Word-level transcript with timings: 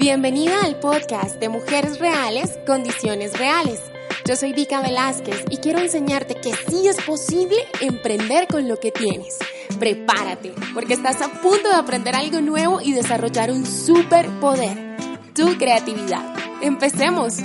Bienvenida 0.00 0.62
al 0.62 0.80
podcast 0.80 1.38
de 1.40 1.50
Mujeres 1.50 1.98
Reales, 1.98 2.58
Condiciones 2.66 3.38
Reales. 3.38 3.82
Yo 4.24 4.34
soy 4.34 4.54
Vika 4.54 4.80
Velázquez 4.80 5.44
y 5.50 5.58
quiero 5.58 5.78
enseñarte 5.78 6.36
que 6.36 6.54
sí 6.54 6.88
es 6.88 6.96
posible 7.04 7.58
emprender 7.82 8.48
con 8.48 8.66
lo 8.66 8.80
que 8.80 8.92
tienes. 8.92 9.38
Prepárate, 9.78 10.54
porque 10.72 10.94
estás 10.94 11.20
a 11.20 11.28
punto 11.42 11.68
de 11.68 11.74
aprender 11.74 12.14
algo 12.16 12.40
nuevo 12.40 12.80
y 12.80 12.94
desarrollar 12.94 13.50
un 13.50 13.66
superpoder, 13.66 14.96
tu 15.34 15.58
creatividad. 15.58 16.34
Empecemos. 16.62 17.36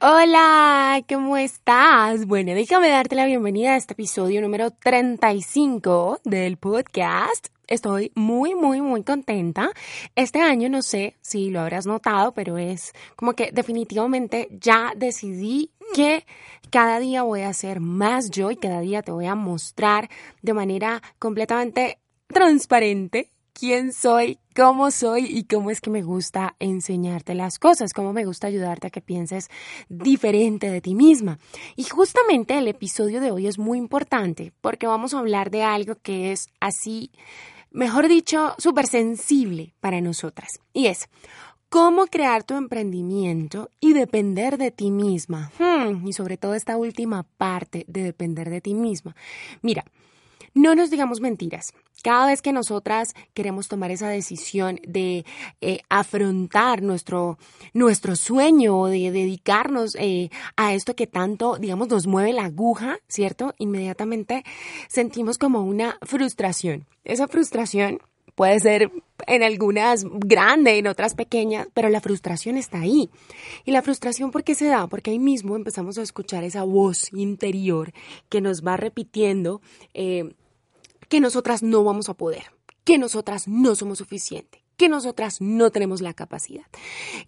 Hola, 0.00 1.02
¿cómo 1.08 1.36
estás? 1.36 2.24
Bueno, 2.24 2.54
déjame 2.54 2.88
darte 2.88 3.16
la 3.16 3.26
bienvenida 3.26 3.72
a 3.72 3.76
este 3.78 3.94
episodio 3.94 4.40
número 4.40 4.70
35 4.70 6.20
del 6.22 6.56
podcast 6.56 7.48
estoy 7.70 8.12
muy, 8.14 8.54
muy, 8.54 8.82
muy 8.82 9.02
contenta. 9.02 9.70
Este 10.14 10.40
año 10.40 10.68
no 10.68 10.82
sé 10.82 11.16
si 11.22 11.48
lo 11.48 11.60
habrás 11.60 11.86
notado, 11.86 12.32
pero 12.34 12.58
es 12.58 12.92
como 13.16 13.32
que 13.32 13.50
definitivamente 13.52 14.48
ya 14.50 14.92
decidí 14.96 15.70
que 15.94 16.26
cada 16.70 16.98
día 16.98 17.22
voy 17.22 17.42
a 17.42 17.52
ser 17.54 17.80
más 17.80 18.30
yo 18.30 18.50
y 18.50 18.56
cada 18.56 18.80
día 18.80 19.02
te 19.02 19.12
voy 19.12 19.26
a 19.26 19.34
mostrar 19.34 20.10
de 20.42 20.52
manera 20.52 21.00
completamente 21.18 21.98
transparente 22.26 23.30
quién 23.52 23.92
soy, 23.92 24.38
cómo 24.56 24.90
soy 24.90 25.26
y 25.26 25.44
cómo 25.44 25.70
es 25.70 25.80
que 25.80 25.90
me 25.90 26.02
gusta 26.02 26.56
enseñarte 26.60 27.34
las 27.34 27.58
cosas, 27.58 27.92
cómo 27.92 28.12
me 28.12 28.24
gusta 28.24 28.46
ayudarte 28.46 28.86
a 28.86 28.90
que 28.90 29.00
pienses 29.00 29.48
diferente 29.88 30.70
de 30.70 30.80
ti 30.80 30.94
misma. 30.94 31.38
Y 31.76 31.84
justamente 31.84 32.56
el 32.56 32.68
episodio 32.68 33.20
de 33.20 33.30
hoy 33.30 33.46
es 33.46 33.58
muy 33.58 33.78
importante 33.78 34.52
porque 34.60 34.86
vamos 34.86 35.12
a 35.12 35.18
hablar 35.18 35.50
de 35.50 35.62
algo 35.62 35.96
que 35.96 36.32
es 36.32 36.48
así 36.60 37.10
mejor 37.70 38.08
dicho, 38.08 38.54
súper 38.58 38.86
sensible 38.86 39.74
para 39.80 40.00
nosotras. 40.00 40.48
Y 40.72 40.86
es, 40.86 41.08
¿cómo 41.68 42.06
crear 42.06 42.44
tu 42.44 42.54
emprendimiento 42.54 43.70
y 43.80 43.92
depender 43.92 44.58
de 44.58 44.70
ti 44.70 44.90
misma? 44.90 45.50
Hmm, 45.58 46.06
y 46.06 46.12
sobre 46.12 46.36
todo 46.36 46.54
esta 46.54 46.76
última 46.76 47.22
parte 47.22 47.84
de 47.88 48.02
depender 48.02 48.50
de 48.50 48.60
ti 48.60 48.74
misma. 48.74 49.14
Mira, 49.62 49.84
no 50.54 50.74
nos 50.74 50.90
digamos 50.90 51.20
mentiras. 51.20 51.72
Cada 52.02 52.26
vez 52.26 52.40
que 52.40 52.52
nosotras 52.52 53.14
queremos 53.34 53.68
tomar 53.68 53.90
esa 53.90 54.08
decisión 54.08 54.80
de 54.86 55.24
eh, 55.60 55.80
afrontar 55.90 56.82
nuestro, 56.82 57.38
nuestro 57.74 58.16
sueño 58.16 58.78
o 58.78 58.86
de 58.86 59.10
dedicarnos 59.10 59.96
eh, 59.96 60.30
a 60.56 60.72
esto 60.72 60.96
que 60.96 61.06
tanto, 61.06 61.58
digamos, 61.58 61.88
nos 61.88 62.06
mueve 62.06 62.32
la 62.32 62.46
aguja, 62.46 62.98
¿cierto? 63.06 63.54
Inmediatamente 63.58 64.44
sentimos 64.88 65.36
como 65.36 65.62
una 65.62 65.98
frustración. 66.02 66.86
Esa 67.04 67.28
frustración 67.28 68.00
puede 68.34 68.58
ser 68.60 68.90
en 69.26 69.42
algunas 69.42 70.04
grande, 70.04 70.78
en 70.78 70.86
otras 70.86 71.14
pequeñas, 71.14 71.68
pero 71.74 71.90
la 71.90 72.00
frustración 72.00 72.56
está 72.56 72.80
ahí. 72.80 73.10
Y 73.66 73.72
la 73.72 73.82
frustración, 73.82 74.30
¿por 74.30 74.44
qué 74.44 74.54
se 74.54 74.66
da? 74.66 74.86
Porque 74.86 75.10
ahí 75.10 75.18
mismo 75.18 75.56
empezamos 75.56 75.98
a 75.98 76.02
escuchar 76.02 76.44
esa 76.44 76.64
voz 76.64 77.12
interior 77.12 77.92
que 78.30 78.40
nos 78.40 78.64
va 78.64 78.78
repitiendo 78.78 79.60
eh, 79.92 80.32
que 81.10 81.20
nosotras 81.20 81.62
no 81.62 81.84
vamos 81.84 82.08
a 82.08 82.14
poder, 82.14 82.44
que 82.84 82.96
nosotras 82.96 83.46
no 83.46 83.74
somos 83.74 83.98
suficientes 83.98 84.62
que 84.80 84.88
nosotras 84.88 85.42
no 85.42 85.70
tenemos 85.70 86.00
la 86.00 86.14
capacidad. 86.14 86.64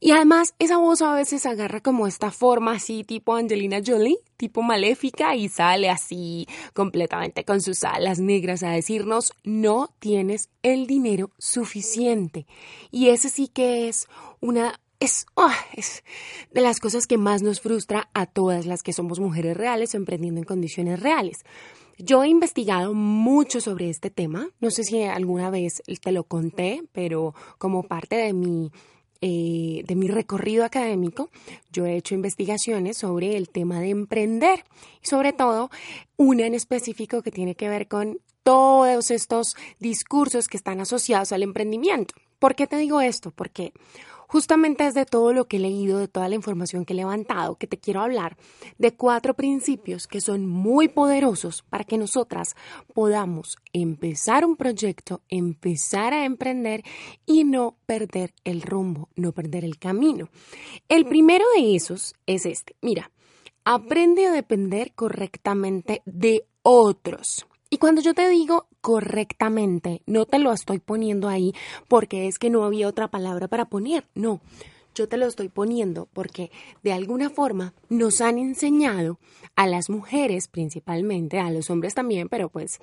Y 0.01 0.13
además, 0.13 0.55
esa 0.59 0.79
voz 0.79 1.03
a 1.03 1.13
veces 1.13 1.45
agarra 1.45 1.83
como 1.83 2.07
esta 2.07 2.31
forma 2.31 2.73
así, 2.73 3.05
tipo 3.05 3.35
Angelina 3.35 3.83
Jolie, 3.85 4.17
tipo 4.39 4.63
maléfica, 4.63 5.37
y 5.37 5.51
sale 5.51 5.91
así 5.91 6.49
completamente 6.73 7.45
con 7.45 7.61
sus 7.61 7.85
alas 7.85 8.21
negras 8.21 8.63
a 8.63 8.71
decirnos, 8.71 9.35
no 9.45 9.95
tienes 9.99 10.49
el 10.63 10.87
dinero 10.87 11.31
suficiente. 11.37 12.47
Y 12.91 13.11
ese 13.11 13.29
sí 13.29 13.49
que 13.49 13.87
es 13.87 14.09
una 14.41 14.81
es, 14.99 15.27
ah, 15.37 15.55
es, 15.75 16.05
de 16.53 16.63
las 16.63 16.81
cosas 16.81 17.07
que 17.07 17.19
más 17.19 17.43
nos 17.43 17.61
frustra 17.61 18.09
a 18.15 18.25
todas 18.25 18.65
las 18.65 18.83
que 18.83 18.95
somos 18.95 19.21
mujeres 19.21 19.59
reales 19.59 19.93
o 19.93 19.99
emprendiendo 19.99 20.41
en 20.41 20.47
condiciones 20.47 21.01
reales. 21.01 21.45
Yo 21.99 22.23
he 22.25 22.29
investigado 22.29 22.95
mucho 22.95 23.61
sobre 23.61 23.91
este 23.91 24.11
tema, 24.11 24.49
no 24.61 24.71
sé 24.71 24.85
si 24.85 25.03
alguna 25.03 25.51
vez 25.51 25.83
te 26.01 26.13
lo 26.13 26.25
conté, 26.25 26.83
pero 26.93 27.35
como 27.59 27.83
parte 27.83 28.17
de 28.17 28.33
mi, 28.33 28.71
eh, 29.21 29.85
de 29.87 29.95
mi 29.95 30.09
recorrido 30.09 30.65
académico, 30.65 31.31
yo 31.71 31.87
he 31.87 31.97
hecho 31.97 32.15
investigaciones 32.15 32.97
sobre 32.99 33.37
el 33.37 33.49
tema 33.49 33.81
de 33.81 33.91
emprender 33.91 34.65
y 35.03 35.07
sobre 35.07 35.33
todo 35.33 35.71
una 36.17 36.47
en 36.47 36.55
específico 36.55 37.23
que 37.23 37.31
tiene 37.31 37.55
que 37.55 37.69
ver 37.69 37.89
con 37.89 38.19
todos 38.43 39.11
estos 39.11 39.55
discursos 39.79 40.49
que 40.49 40.57
están 40.57 40.81
asociados 40.81 41.33
al 41.33 41.43
emprendimiento. 41.43 42.15
¿Por 42.43 42.57
qué 42.57 42.67
te 42.67 42.77
digo 42.77 43.01
esto? 43.01 43.31
Porque 43.31 43.73
Justamente 44.27 44.87
es 44.87 44.95
de 44.95 45.05
todo 45.05 45.35
lo 45.35 45.45
que 45.45 45.59
he 45.59 45.61
leído, 45.61 45.99
de 45.99 46.09
toda 46.09 46.27
la 46.27 46.35
información 46.35 46.87
que 46.87 46.95
he 46.95 46.97
levantado, 46.97 47.57
que 47.57 47.67
te 47.67 47.79
quiero 47.79 48.01
hablar 48.01 48.39
de 48.79 48.97
cuatro 48.97 49.35
principios 49.35 50.07
que 50.07 50.23
son 50.23 50.47
muy 50.47 50.89
poderosos 50.89 51.63
para 51.69 51.85
que 51.85 51.99
nosotras 51.99 52.57
podamos 52.95 53.59
empezar 53.75 54.47
un 54.47 54.57
proyecto, 54.57 55.21
empezar 55.29 56.15
a 56.15 56.25
emprender 56.25 56.83
y 57.27 57.45
no 57.45 57.77
perder 57.85 58.33
el 58.43 58.63
rumbo, 58.63 59.11
no 59.17 59.33
perder 59.33 59.67
el 59.67 59.79
camino. 59.79 60.31
El 60.89 61.05
primero 61.05 61.45
de 61.55 61.77
esos 61.77 62.15
es 62.25 62.47
este. 62.47 62.75
Mira, 62.81 63.11
aprende 63.67 64.27
a 64.27 64.33
depender 64.33 64.95
correctamente 64.95 66.01
de 66.07 66.47
otros. 66.63 67.47
Y 67.73 67.79
cuando 67.79 68.03
yo 68.03 68.13
te 68.13 68.29
digo 68.29 68.67
correctamente, 68.83 70.03
no 70.05 70.27
te 70.27 70.39
lo 70.39 70.53
estoy 70.53 70.79
poniendo 70.79 71.31
ahí 71.31 71.55
porque 71.89 72.29
es 72.29 72.39
que 72.39 72.51
no 72.51 72.65
había 72.65 72.87
otra 72.87 73.09
palabra 73.09 73.49
para 73.49 73.65
poner, 73.65 74.07
no. 74.15 74.43
Yo 74.95 75.09
te 75.09 75.17
lo 75.17 75.27
estoy 75.27 75.49
poniendo 75.49 76.07
porque 76.13 76.51
de 76.83 76.93
alguna 76.93 77.31
forma 77.31 77.73
nos 77.89 78.21
han 78.21 78.37
enseñado 78.37 79.19
a 79.57 79.67
las 79.67 79.89
mujeres 79.89 80.49
principalmente, 80.49 81.39
a 81.39 81.51
los 81.51 81.71
hombres 81.71 81.95
también, 81.95 82.29
pero 82.29 82.51
pues 82.51 82.79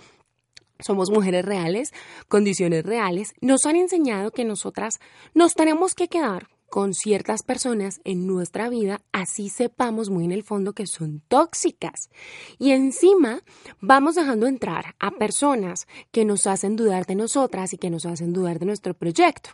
somos 0.80 1.12
mujeres 1.12 1.46
reales, 1.46 1.94
condiciones 2.28 2.84
reales, 2.84 3.34
nos 3.42 3.68
han 3.68 3.76
enseñado 3.76 4.32
que 4.32 4.44
nosotras 4.44 4.98
nos 5.36 5.54
tenemos 5.54 5.94
que 5.94 6.08
quedar 6.08 6.48
con 6.70 6.94
ciertas 6.94 7.44
personas 7.44 8.02
en 8.04 8.28
nuestra 8.28 8.70
vida, 8.70 9.02
así 9.12 9.50
sepamos 9.50 10.10
muy 10.10 10.26
en 10.26 10.32
el 10.32 10.44
fondo 10.44 10.74
que 10.74 10.88
son 10.88 11.22
tóxicas. 11.28 12.10
Y 12.58 12.72
encima 12.72 13.42
vamos 13.82 14.16
dejando 14.16 14.48
entrar 14.48 14.96
a 15.00 15.12
personas 15.12 15.88
que 16.12 16.26
nos 16.26 16.48
hacen 16.48 16.76
dudar 16.76 17.06
de 17.06 17.16
nosotras 17.16 17.74
y 17.74 17.78
que 17.78 17.90
nos 17.90 18.06
hacen 18.06 18.34
dudar 18.34 18.60
de 18.60 18.66
nuestro 18.66 18.94
proyecto. 18.94 19.52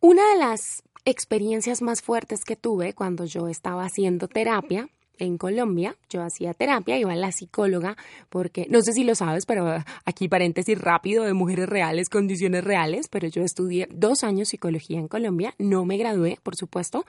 Una 0.00 0.22
de 0.32 0.38
las 0.38 0.82
experiencias 1.04 1.82
más 1.82 2.02
fuertes 2.02 2.44
que 2.44 2.56
tuve 2.56 2.92
cuando 2.92 3.24
yo 3.24 3.48
estaba 3.48 3.84
haciendo 3.84 4.28
terapia 4.28 4.88
en 5.18 5.38
Colombia, 5.38 5.96
yo 6.08 6.22
hacía 6.22 6.54
terapia, 6.54 6.98
iba 6.98 7.12
a 7.12 7.16
la 7.16 7.32
psicóloga, 7.32 7.96
porque 8.28 8.66
no 8.70 8.80
sé 8.82 8.92
si 8.92 9.04
lo 9.04 9.14
sabes, 9.14 9.46
pero 9.46 9.82
aquí 10.04 10.28
paréntesis 10.28 10.78
rápido 10.78 11.24
de 11.24 11.32
mujeres 11.32 11.68
reales, 11.68 12.08
condiciones 12.08 12.64
reales, 12.64 13.08
pero 13.08 13.28
yo 13.28 13.42
estudié 13.42 13.88
dos 13.90 14.24
años 14.24 14.48
psicología 14.48 14.98
en 14.98 15.08
Colombia, 15.08 15.54
no 15.58 15.84
me 15.84 15.96
gradué, 15.96 16.38
por 16.42 16.56
supuesto, 16.56 17.04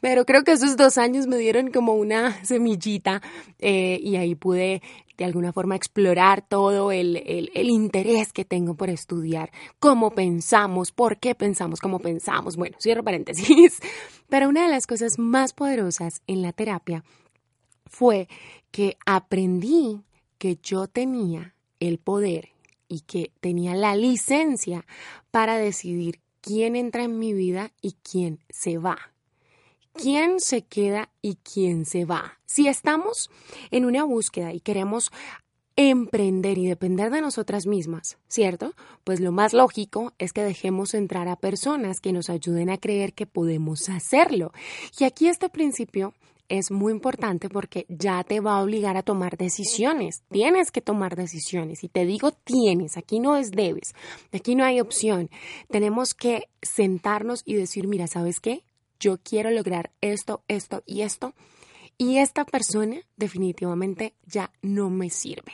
pero 0.00 0.24
creo 0.24 0.42
que 0.42 0.52
esos 0.52 0.76
dos 0.76 0.98
años 0.98 1.26
me 1.26 1.36
dieron 1.36 1.70
como 1.70 1.94
una 1.94 2.44
semillita 2.44 3.22
eh, 3.58 3.98
y 4.02 4.16
ahí 4.16 4.34
pude 4.34 4.82
de 5.20 5.26
alguna 5.26 5.52
forma 5.52 5.76
explorar 5.76 6.42
todo 6.48 6.92
el, 6.92 7.18
el, 7.26 7.50
el, 7.54 7.68
interés 7.68 8.32
que 8.32 8.46
tengo 8.46 8.74
por 8.74 8.88
estudiar, 8.88 9.50
cómo 9.78 10.12
pensamos, 10.12 10.92
por 10.92 11.18
qué 11.18 11.34
pensamos, 11.34 11.78
cómo 11.78 11.98
pensamos. 11.98 12.56
Bueno, 12.56 12.78
cierro 12.80 13.04
paréntesis. 13.04 13.80
Pero 14.30 14.48
una 14.48 14.62
de 14.62 14.70
las 14.70 14.86
cosas 14.86 15.18
más 15.18 15.52
poderosas 15.52 16.22
en 16.26 16.40
la 16.40 16.52
terapia 16.52 17.04
fue 17.90 18.28
que 18.70 18.96
aprendí 19.04 20.00
que 20.38 20.58
yo 20.62 20.86
tenía 20.86 21.54
el 21.80 21.98
poder 21.98 22.48
y 22.88 23.00
que 23.00 23.32
tenía 23.40 23.74
la 23.74 23.94
licencia 23.94 24.86
para 25.30 25.58
decidir 25.58 26.20
quién 26.40 26.76
entra 26.76 27.04
en 27.04 27.18
mi 27.18 27.34
vida 27.34 27.72
y 27.82 27.96
quién 28.02 28.40
se 28.48 28.78
va. 28.78 28.98
¿Quién 29.92 30.40
se 30.40 30.62
queda 30.62 31.10
y 31.20 31.36
quién 31.36 31.84
se 31.84 32.04
va? 32.04 32.38
Si 32.46 32.68
estamos 32.68 33.28
en 33.70 33.84
una 33.84 34.04
búsqueda 34.04 34.52
y 34.52 34.60
queremos 34.60 35.10
emprender 35.76 36.58
y 36.58 36.66
depender 36.66 37.10
de 37.10 37.20
nosotras 37.20 37.66
mismas, 37.66 38.18
¿cierto? 38.28 38.74
Pues 39.04 39.20
lo 39.20 39.32
más 39.32 39.52
lógico 39.52 40.12
es 40.18 40.32
que 40.32 40.42
dejemos 40.42 40.94
entrar 40.94 41.28
a 41.28 41.36
personas 41.36 42.00
que 42.00 42.12
nos 42.12 42.28
ayuden 42.28 42.70
a 42.70 42.78
creer 42.78 43.14
que 43.14 43.26
podemos 43.26 43.88
hacerlo. 43.88 44.52
Y 44.98 45.04
aquí 45.04 45.28
este 45.28 45.48
principio 45.48 46.14
es 46.50 46.70
muy 46.70 46.92
importante 46.92 47.48
porque 47.48 47.86
ya 47.88 48.22
te 48.24 48.40
va 48.40 48.58
a 48.58 48.62
obligar 48.62 48.96
a 48.96 49.02
tomar 49.02 49.38
decisiones. 49.38 50.24
Tienes 50.30 50.70
que 50.70 50.82
tomar 50.82 51.16
decisiones. 51.16 51.84
Y 51.84 51.88
te 51.88 52.04
digo 52.04 52.32
tienes, 52.32 52.98
aquí 52.98 53.20
no 53.20 53.36
es 53.36 53.52
debes, 53.52 53.94
aquí 54.32 54.56
no 54.56 54.64
hay 54.64 54.80
opción. 54.80 55.30
Tenemos 55.70 56.12
que 56.12 56.48
sentarnos 56.60 57.42
y 57.46 57.54
decir, 57.54 57.86
mira, 57.86 58.08
¿sabes 58.08 58.40
qué? 58.40 58.64
Yo 58.98 59.18
quiero 59.22 59.50
lograr 59.50 59.92
esto, 60.00 60.42
esto 60.48 60.82
y 60.84 61.02
esto. 61.02 61.34
Y 61.96 62.18
esta 62.18 62.44
persona 62.44 62.96
definitivamente 63.16 64.14
ya 64.26 64.50
no 64.60 64.90
me 64.90 65.08
sirve. 65.08 65.52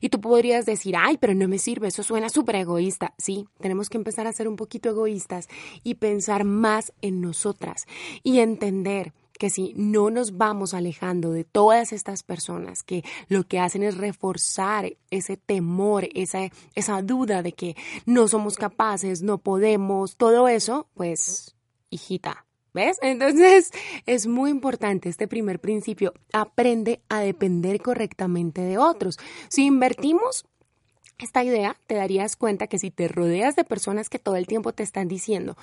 Y 0.00 0.08
tú 0.08 0.20
podrías 0.20 0.66
decir, 0.66 0.94
ay, 0.96 1.18
pero 1.18 1.34
no 1.34 1.46
me 1.48 1.58
sirve, 1.58 1.88
eso 1.88 2.02
suena 2.02 2.28
súper 2.28 2.56
egoísta. 2.56 3.14
Sí, 3.18 3.46
tenemos 3.60 3.88
que 3.88 3.98
empezar 3.98 4.26
a 4.26 4.32
ser 4.32 4.48
un 4.48 4.56
poquito 4.56 4.88
egoístas 4.88 5.48
y 5.84 5.94
pensar 5.96 6.44
más 6.44 6.92
en 7.02 7.20
nosotras 7.20 7.86
y 8.22 8.38
entender 8.38 9.12
que 9.40 9.48
si 9.48 9.72
no 9.74 10.10
nos 10.10 10.36
vamos 10.36 10.74
alejando 10.74 11.32
de 11.32 11.44
todas 11.44 11.94
estas 11.94 12.22
personas 12.22 12.82
que 12.82 13.02
lo 13.28 13.44
que 13.44 13.58
hacen 13.58 13.82
es 13.82 13.96
reforzar 13.96 14.92
ese 15.10 15.38
temor, 15.38 16.06
esa, 16.14 16.50
esa 16.74 17.00
duda 17.00 17.42
de 17.42 17.52
que 17.52 17.74
no 18.04 18.28
somos 18.28 18.56
capaces, 18.56 19.22
no 19.22 19.38
podemos, 19.38 20.18
todo 20.18 20.46
eso, 20.46 20.88
pues, 20.92 21.56
hijita, 21.88 22.44
¿Ves? 22.74 22.98
Entonces 23.02 23.70
es 24.04 24.26
muy 24.26 24.50
importante 24.50 25.08
este 25.08 25.26
primer 25.26 25.58
principio. 25.58 26.12
Aprende 26.34 27.00
a 27.08 27.20
depender 27.20 27.80
correctamente 27.80 28.60
de 28.60 28.76
otros. 28.76 29.18
Si 29.48 29.64
invertimos 29.64 30.44
esta 31.18 31.42
idea, 31.42 31.78
te 31.86 31.94
darías 31.94 32.36
cuenta 32.36 32.66
que 32.66 32.78
si 32.78 32.90
te 32.90 33.08
rodeas 33.08 33.56
de 33.56 33.64
personas 33.64 34.10
que 34.10 34.18
todo 34.18 34.36
el 34.36 34.46
tiempo 34.46 34.74
te 34.74 34.82
están 34.82 35.08
diciendo, 35.08 35.56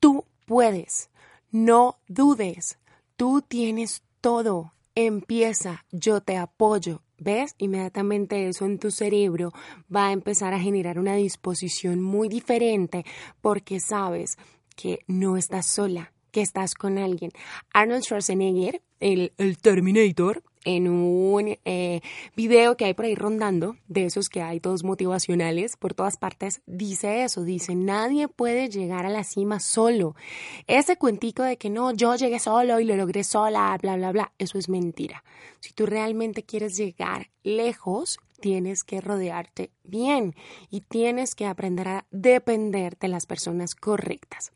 tú 0.00 0.26
puedes, 0.44 1.08
no 1.50 1.96
dudes, 2.08 2.78
tú 3.16 3.42
tienes 3.42 4.02
todo, 4.20 4.72
empieza, 4.94 5.84
yo 5.90 6.20
te 6.20 6.36
apoyo. 6.36 7.02
¿Ves? 7.18 7.54
Inmediatamente 7.56 8.46
eso 8.46 8.66
en 8.66 8.78
tu 8.78 8.90
cerebro 8.90 9.54
va 9.94 10.08
a 10.08 10.12
empezar 10.12 10.52
a 10.52 10.60
generar 10.60 10.98
una 10.98 11.14
disposición 11.14 12.02
muy 12.02 12.28
diferente 12.28 13.06
porque 13.40 13.80
sabes 13.80 14.36
que 14.76 14.98
no 15.06 15.38
estás 15.38 15.64
sola, 15.64 16.12
que 16.30 16.42
estás 16.42 16.74
con 16.74 16.98
alguien. 16.98 17.30
Arnold 17.72 18.02
Schwarzenegger, 18.02 18.82
el, 19.00 19.32
el 19.38 19.56
Terminator, 19.56 20.42
en 20.66 20.88
un 20.88 21.56
eh, 21.64 22.00
video 22.34 22.76
que 22.76 22.84
hay 22.84 22.94
por 22.94 23.04
ahí 23.04 23.14
rondando, 23.14 23.76
de 23.86 24.04
esos 24.04 24.28
que 24.28 24.42
hay 24.42 24.58
todos 24.58 24.82
motivacionales 24.82 25.76
por 25.76 25.94
todas 25.94 26.16
partes, 26.16 26.60
dice 26.66 27.22
eso, 27.22 27.44
dice, 27.44 27.76
nadie 27.76 28.26
puede 28.26 28.68
llegar 28.68 29.06
a 29.06 29.10
la 29.10 29.22
cima 29.22 29.60
solo. 29.60 30.16
Ese 30.66 30.96
cuentico 30.96 31.44
de 31.44 31.56
que 31.56 31.70
no, 31.70 31.94
yo 31.94 32.16
llegué 32.16 32.40
solo 32.40 32.80
y 32.80 32.84
lo 32.84 32.96
logré 32.96 33.22
sola, 33.22 33.78
bla, 33.80 33.96
bla, 33.96 34.10
bla, 34.10 34.32
eso 34.38 34.58
es 34.58 34.68
mentira. 34.68 35.22
Si 35.60 35.72
tú 35.72 35.86
realmente 35.86 36.42
quieres 36.42 36.76
llegar 36.76 37.30
lejos, 37.44 38.18
tienes 38.40 38.82
que 38.82 39.00
rodearte 39.00 39.70
bien 39.84 40.34
y 40.68 40.80
tienes 40.80 41.36
que 41.36 41.46
aprender 41.46 41.88
a 41.88 42.06
depender 42.10 42.98
de 42.98 43.08
las 43.08 43.26
personas 43.26 43.76
correctas. 43.76 44.50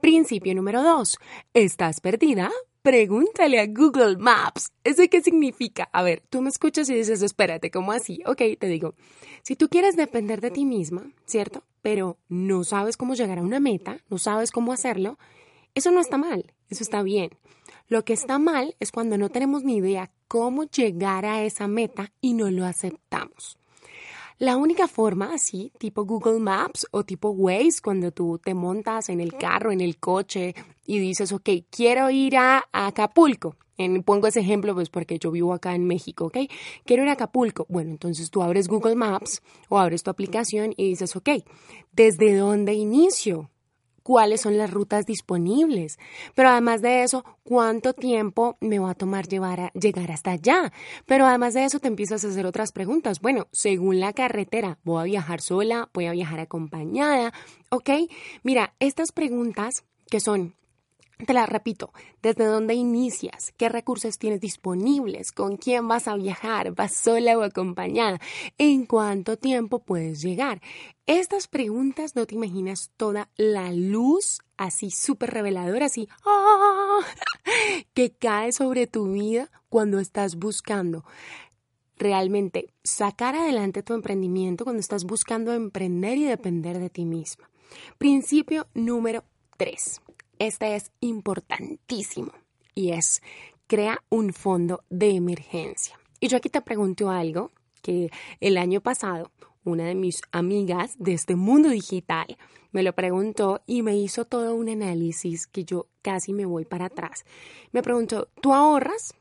Principio 0.00 0.54
número 0.54 0.84
dos, 0.84 1.18
¿estás 1.54 2.00
perdida? 2.00 2.52
Pregúntale 2.86 3.58
a 3.58 3.66
Google 3.66 4.16
Maps. 4.16 4.70
¿Eso 4.84 5.02
qué 5.10 5.20
significa? 5.20 5.88
A 5.92 6.04
ver, 6.04 6.22
tú 6.30 6.40
me 6.40 6.50
escuchas 6.50 6.88
y 6.88 6.94
dices, 6.94 7.20
espérate, 7.20 7.72
¿cómo 7.72 7.90
así? 7.90 8.22
Ok, 8.26 8.40
te 8.60 8.68
digo, 8.68 8.94
si 9.42 9.56
tú 9.56 9.68
quieres 9.68 9.96
depender 9.96 10.40
de 10.40 10.52
ti 10.52 10.64
misma, 10.64 11.10
¿cierto? 11.24 11.64
Pero 11.82 12.16
no 12.28 12.62
sabes 12.62 12.96
cómo 12.96 13.16
llegar 13.16 13.40
a 13.40 13.42
una 13.42 13.58
meta, 13.58 13.98
no 14.08 14.18
sabes 14.18 14.52
cómo 14.52 14.72
hacerlo, 14.72 15.18
eso 15.74 15.90
no 15.90 15.98
está 15.98 16.16
mal, 16.16 16.54
eso 16.70 16.84
está 16.84 17.02
bien. 17.02 17.30
Lo 17.88 18.04
que 18.04 18.12
está 18.12 18.38
mal 18.38 18.76
es 18.78 18.92
cuando 18.92 19.18
no 19.18 19.30
tenemos 19.30 19.64
ni 19.64 19.78
idea 19.78 20.12
cómo 20.28 20.62
llegar 20.62 21.24
a 21.24 21.42
esa 21.42 21.66
meta 21.66 22.12
y 22.20 22.34
no 22.34 22.52
lo 22.52 22.66
aceptamos. 22.66 23.58
La 24.38 24.58
única 24.58 24.86
forma, 24.86 25.32
así, 25.32 25.72
tipo 25.78 26.04
Google 26.04 26.40
Maps 26.40 26.86
o 26.90 27.04
tipo 27.04 27.30
Waze, 27.30 27.80
cuando 27.82 28.12
tú 28.12 28.38
te 28.38 28.52
montas 28.52 29.08
en 29.08 29.20
el 29.20 29.32
carro, 29.32 29.72
en 29.72 29.80
el 29.80 29.98
coche 29.98 30.54
y 30.84 30.98
dices, 30.98 31.32
ok, 31.32 31.48
quiero 31.70 32.10
ir 32.10 32.36
a, 32.36 32.64
Acapulco. 32.70 33.56
En, 33.78 34.02
pongo 34.02 34.26
ese 34.26 34.40
ejemplo 34.40 34.74
pues 34.74 34.90
porque 34.90 35.18
yo 35.18 35.30
vivo 35.30 35.54
acá 35.54 35.74
en 35.74 35.86
México, 35.86 36.26
¿ok? 36.26 36.38
Quiero 36.84 37.02
ir 37.02 37.08
a 37.08 37.12
Acapulco. 37.12 37.64
Bueno, 37.70 37.90
entonces 37.90 38.30
tú 38.30 38.42
abres 38.42 38.68
Google 38.68 38.94
Maps 38.94 39.42
o 39.70 39.78
abres 39.78 40.02
tu 40.02 40.10
aplicación 40.10 40.74
y 40.76 40.88
dices, 40.90 41.16
ok, 41.16 41.30
¿desde 41.92 42.36
dónde 42.36 42.74
inicio? 42.74 43.50
Cuáles 44.06 44.42
son 44.42 44.56
las 44.56 44.70
rutas 44.70 45.04
disponibles. 45.04 45.98
Pero 46.36 46.50
además 46.50 46.80
de 46.80 47.02
eso, 47.02 47.24
cuánto 47.42 47.92
tiempo 47.92 48.56
me 48.60 48.78
va 48.78 48.90
a 48.90 48.94
tomar 48.94 49.26
llevar 49.26 49.72
llegar 49.72 50.12
hasta 50.12 50.30
allá. 50.30 50.72
Pero 51.06 51.26
además 51.26 51.54
de 51.54 51.64
eso, 51.64 51.80
te 51.80 51.88
empiezas 51.88 52.24
a 52.24 52.28
hacer 52.28 52.46
otras 52.46 52.70
preguntas. 52.70 53.20
Bueno, 53.20 53.48
según 53.50 53.98
la 53.98 54.12
carretera, 54.12 54.78
¿voy 54.84 55.00
a 55.00 55.04
viajar 55.04 55.40
sola? 55.40 55.90
¿Voy 55.92 56.06
a 56.06 56.12
viajar 56.12 56.38
acompañada? 56.38 57.32
¿Ok? 57.68 57.90
Mira, 58.44 58.74
estas 58.78 59.10
preguntas 59.10 59.82
que 60.08 60.20
son 60.20 60.54
te 61.24 61.32
la 61.32 61.46
repito, 61.46 61.92
¿desde 62.22 62.44
dónde 62.44 62.74
inicias? 62.74 63.54
¿Qué 63.56 63.70
recursos 63.70 64.18
tienes 64.18 64.40
disponibles? 64.40 65.32
¿Con 65.32 65.56
quién 65.56 65.88
vas 65.88 66.08
a 66.08 66.16
viajar? 66.16 66.72
¿Vas 66.72 66.94
sola 66.94 67.38
o 67.38 67.42
acompañada? 67.42 68.20
¿En 68.58 68.84
cuánto 68.84 69.38
tiempo 69.38 69.78
puedes 69.78 70.20
llegar? 70.20 70.60
Estas 71.06 71.48
preguntas 71.48 72.16
no 72.16 72.26
te 72.26 72.34
imaginas 72.34 72.90
toda 72.98 73.30
la 73.36 73.72
luz 73.72 74.40
así 74.58 74.90
súper 74.90 75.30
reveladora, 75.30 75.86
así 75.86 76.06
¡ah! 76.26 77.00
que 77.94 78.10
cae 78.10 78.52
sobre 78.52 78.86
tu 78.86 79.10
vida 79.10 79.50
cuando 79.70 80.00
estás 80.00 80.36
buscando 80.36 81.04
realmente 81.96 82.74
sacar 82.84 83.36
adelante 83.36 83.82
tu 83.82 83.94
emprendimiento, 83.94 84.64
cuando 84.64 84.80
estás 84.80 85.04
buscando 85.04 85.54
emprender 85.54 86.18
y 86.18 86.24
depender 86.24 86.78
de 86.78 86.90
ti 86.90 87.06
misma. 87.06 87.48
Principio 87.96 88.66
número 88.74 89.24
3 89.56 90.02
este 90.38 90.76
es 90.76 90.92
importantísimo 91.00 92.32
y 92.74 92.92
es 92.92 93.22
crea 93.66 94.02
un 94.08 94.32
fondo 94.32 94.84
de 94.90 95.10
emergencia. 95.10 95.98
Y 96.20 96.28
yo 96.28 96.36
aquí 96.36 96.48
te 96.48 96.60
pregunto 96.60 97.10
algo 97.10 97.52
que 97.82 98.10
el 98.40 98.58
año 98.58 98.80
pasado 98.80 99.30
una 99.64 99.84
de 99.84 99.94
mis 99.94 100.22
amigas 100.30 100.94
de 100.98 101.14
este 101.14 101.34
mundo 101.34 101.68
digital 101.68 102.38
me 102.70 102.82
lo 102.82 102.94
preguntó 102.94 103.62
y 103.66 103.82
me 103.82 103.96
hizo 103.96 104.24
todo 104.24 104.54
un 104.54 104.68
análisis 104.68 105.46
que 105.46 105.64
yo 105.64 105.88
casi 106.02 106.32
me 106.32 106.44
voy 106.44 106.64
para 106.64 106.86
atrás. 106.86 107.24
Me 107.72 107.82
preguntó, 107.82 108.28
¿tú 108.40 108.52
ahorras? 108.52 109.14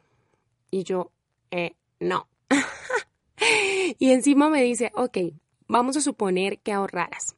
Y 0.69 0.83
yo, 0.83 1.11
eh, 1.51 1.75
no. 1.99 2.27
y 3.97 4.11
encima 4.11 4.49
me 4.49 4.61
dice, 4.61 4.91
ok, 4.95 5.17
vamos 5.67 5.97
a 5.97 6.01
suponer 6.01 6.59
que 6.59 6.73
ahorraras. 6.73 7.35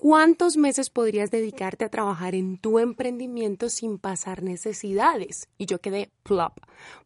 ¿Cuántos 0.00 0.56
meses 0.56 0.88
podrías 0.88 1.30
dedicarte 1.30 1.84
a 1.84 1.90
trabajar 1.90 2.34
en 2.34 2.56
tu 2.56 2.78
emprendimiento 2.78 3.68
sin 3.68 3.98
pasar 3.98 4.42
necesidades? 4.42 5.50
Y 5.58 5.66
yo 5.66 5.78
quedé 5.82 6.10
plop. 6.22 6.56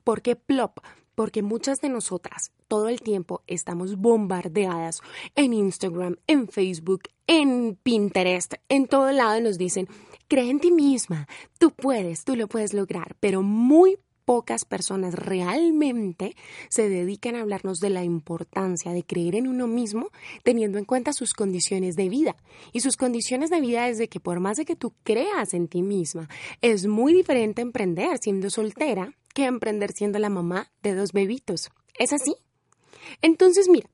¿Por 0.05 0.23
qué 0.23 0.37
plop? 0.37 0.79
Porque 1.17 1.43
muchas 1.43 1.81
de 1.81 1.88
nosotras 1.88 2.52
todo 2.69 2.88
el 2.88 3.00
tiempo 3.00 3.43
estamos 3.49 3.96
bombardeadas 3.96 5.00
en 5.35 5.55
Instagram, 5.55 6.19
en 6.29 6.46
Facebook, 6.46 7.08
en 7.26 7.76
Pinterest, 7.82 8.55
en 8.69 8.87
todo 8.87 9.11
lado 9.11 9.41
nos 9.41 9.58
dicen, 9.58 9.88
cree 10.29 10.49
en 10.49 10.61
ti 10.61 10.70
misma, 10.70 11.26
tú 11.58 11.73
puedes, 11.73 12.23
tú 12.23 12.37
lo 12.37 12.46
puedes 12.46 12.75
lograr, 12.75 13.17
pero 13.19 13.43
muy 13.43 13.98
pocas 14.24 14.64
personas 14.64 15.14
realmente 15.14 16.36
se 16.69 16.88
dedican 16.88 17.36
a 17.36 17.40
hablarnos 17.40 17.78
de 17.78 17.90
la 17.90 18.04
importancia 18.04 18.93
de 18.93 19.04
creer 19.04 19.34
en 19.34 19.46
uno 19.46 19.66
mismo 19.66 20.10
teniendo 20.43 20.78
en 20.78 20.84
cuenta 20.84 21.12
sus 21.12 21.34
condiciones 21.34 21.96
de 21.96 22.08
vida. 22.08 22.36
Y 22.72 22.81
sus 22.81 22.96
condiciones 22.96 23.50
de 23.50 23.60
vida 23.60 23.88
es 23.88 23.98
de 23.98 24.08
que 24.08 24.20
por 24.20 24.40
más 24.40 24.56
de 24.56 24.64
que 24.64 24.76
tú 24.76 24.93
creas 25.02 25.54
en 25.54 25.69
ti 25.69 25.82
misma, 25.82 26.28
es 26.60 26.86
muy 26.86 27.12
diferente 27.12 27.62
emprender 27.62 28.19
siendo 28.19 28.50
soltera 28.50 29.14
que 29.34 29.44
emprender 29.44 29.93
siendo 29.93 30.19
la 30.19 30.31
mamá 30.31 30.70
de 30.82 30.94
dos 30.94 31.12
bebitos. 31.12 31.70
¿Es 31.98 32.12
así? 32.12 32.36
Entonces, 33.20 33.69
mira, 33.69 33.88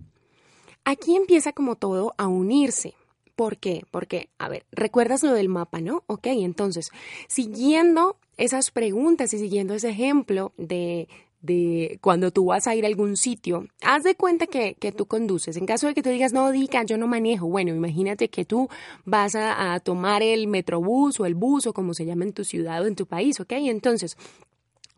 aquí 0.84 1.16
empieza 1.16 1.52
como 1.52 1.76
todo 1.76 2.14
a 2.18 2.28
unirse. 2.28 2.94
¿Por 3.36 3.56
qué? 3.56 3.84
Porque, 3.90 4.28
a 4.38 4.50
ver, 4.50 4.66
recuerdas 4.70 5.22
lo 5.22 5.32
del 5.32 5.48
mapa, 5.48 5.80
¿no? 5.80 6.04
Ok, 6.06 6.26
entonces, 6.26 6.90
siguiendo 7.26 8.18
esas 8.40 8.70
preguntas 8.70 9.32
y 9.34 9.38
siguiendo 9.38 9.74
ese 9.74 9.90
ejemplo 9.90 10.52
de, 10.56 11.08
de 11.40 11.98
cuando 12.00 12.30
tú 12.30 12.46
vas 12.46 12.66
a 12.66 12.74
ir 12.74 12.84
a 12.84 12.88
algún 12.88 13.16
sitio, 13.16 13.68
haz 13.82 14.02
de 14.02 14.14
cuenta 14.14 14.46
que, 14.46 14.74
que, 14.74 14.92
tú 14.92 15.06
conduces. 15.06 15.56
En 15.56 15.66
caso 15.66 15.86
de 15.86 15.94
que 15.94 16.02
tú 16.02 16.10
digas, 16.10 16.32
no, 16.32 16.50
Dica, 16.50 16.82
yo 16.84 16.96
no 16.98 17.06
manejo. 17.06 17.46
Bueno, 17.48 17.74
imagínate 17.74 18.28
que 18.28 18.44
tú 18.44 18.68
vas 19.04 19.34
a, 19.34 19.74
a 19.74 19.80
tomar 19.80 20.22
el 20.22 20.46
metrobús 20.46 21.20
o 21.20 21.26
el 21.26 21.34
bus 21.34 21.66
o 21.66 21.72
como 21.72 21.94
se 21.94 22.04
llama 22.04 22.24
en 22.24 22.32
tu 22.32 22.44
ciudad 22.44 22.82
o 22.82 22.86
en 22.86 22.96
tu 22.96 23.06
país, 23.06 23.40
¿ok? 23.40 23.52
Entonces, 23.52 24.16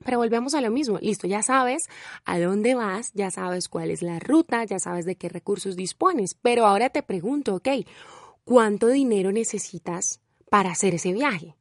pero 0.05 0.19
volvemos 0.19 0.55
a 0.55 0.61
lo 0.61 0.71
mismo, 0.71 0.99
listo, 1.01 1.29
ya 1.29 1.43
sabes 1.43 1.85
a 2.25 2.39
dónde 2.41 2.75
vas, 2.75 3.13
ya 3.15 3.31
sabes 3.31 3.69
cuál 3.69 3.91
es 3.91 4.03
la 4.03 4.19
ruta, 4.19 4.65
ya 4.65 4.81
sabes 4.81 5.05
de 5.05 5.15
qué 5.15 5.29
recursos 5.29 5.77
dispones, 5.77 6.35
pero 6.35 6.67
ahora 6.67 6.91
te 6.91 7.05
pregunto, 7.05 7.55
ok, 7.55 7.69
¿Cuánto 8.45 8.89
dinero 8.89 9.31
necesitas 9.31 10.21
para 10.51 10.73
hacer 10.73 10.97
ese 10.97 11.13
viaje? 11.13 11.55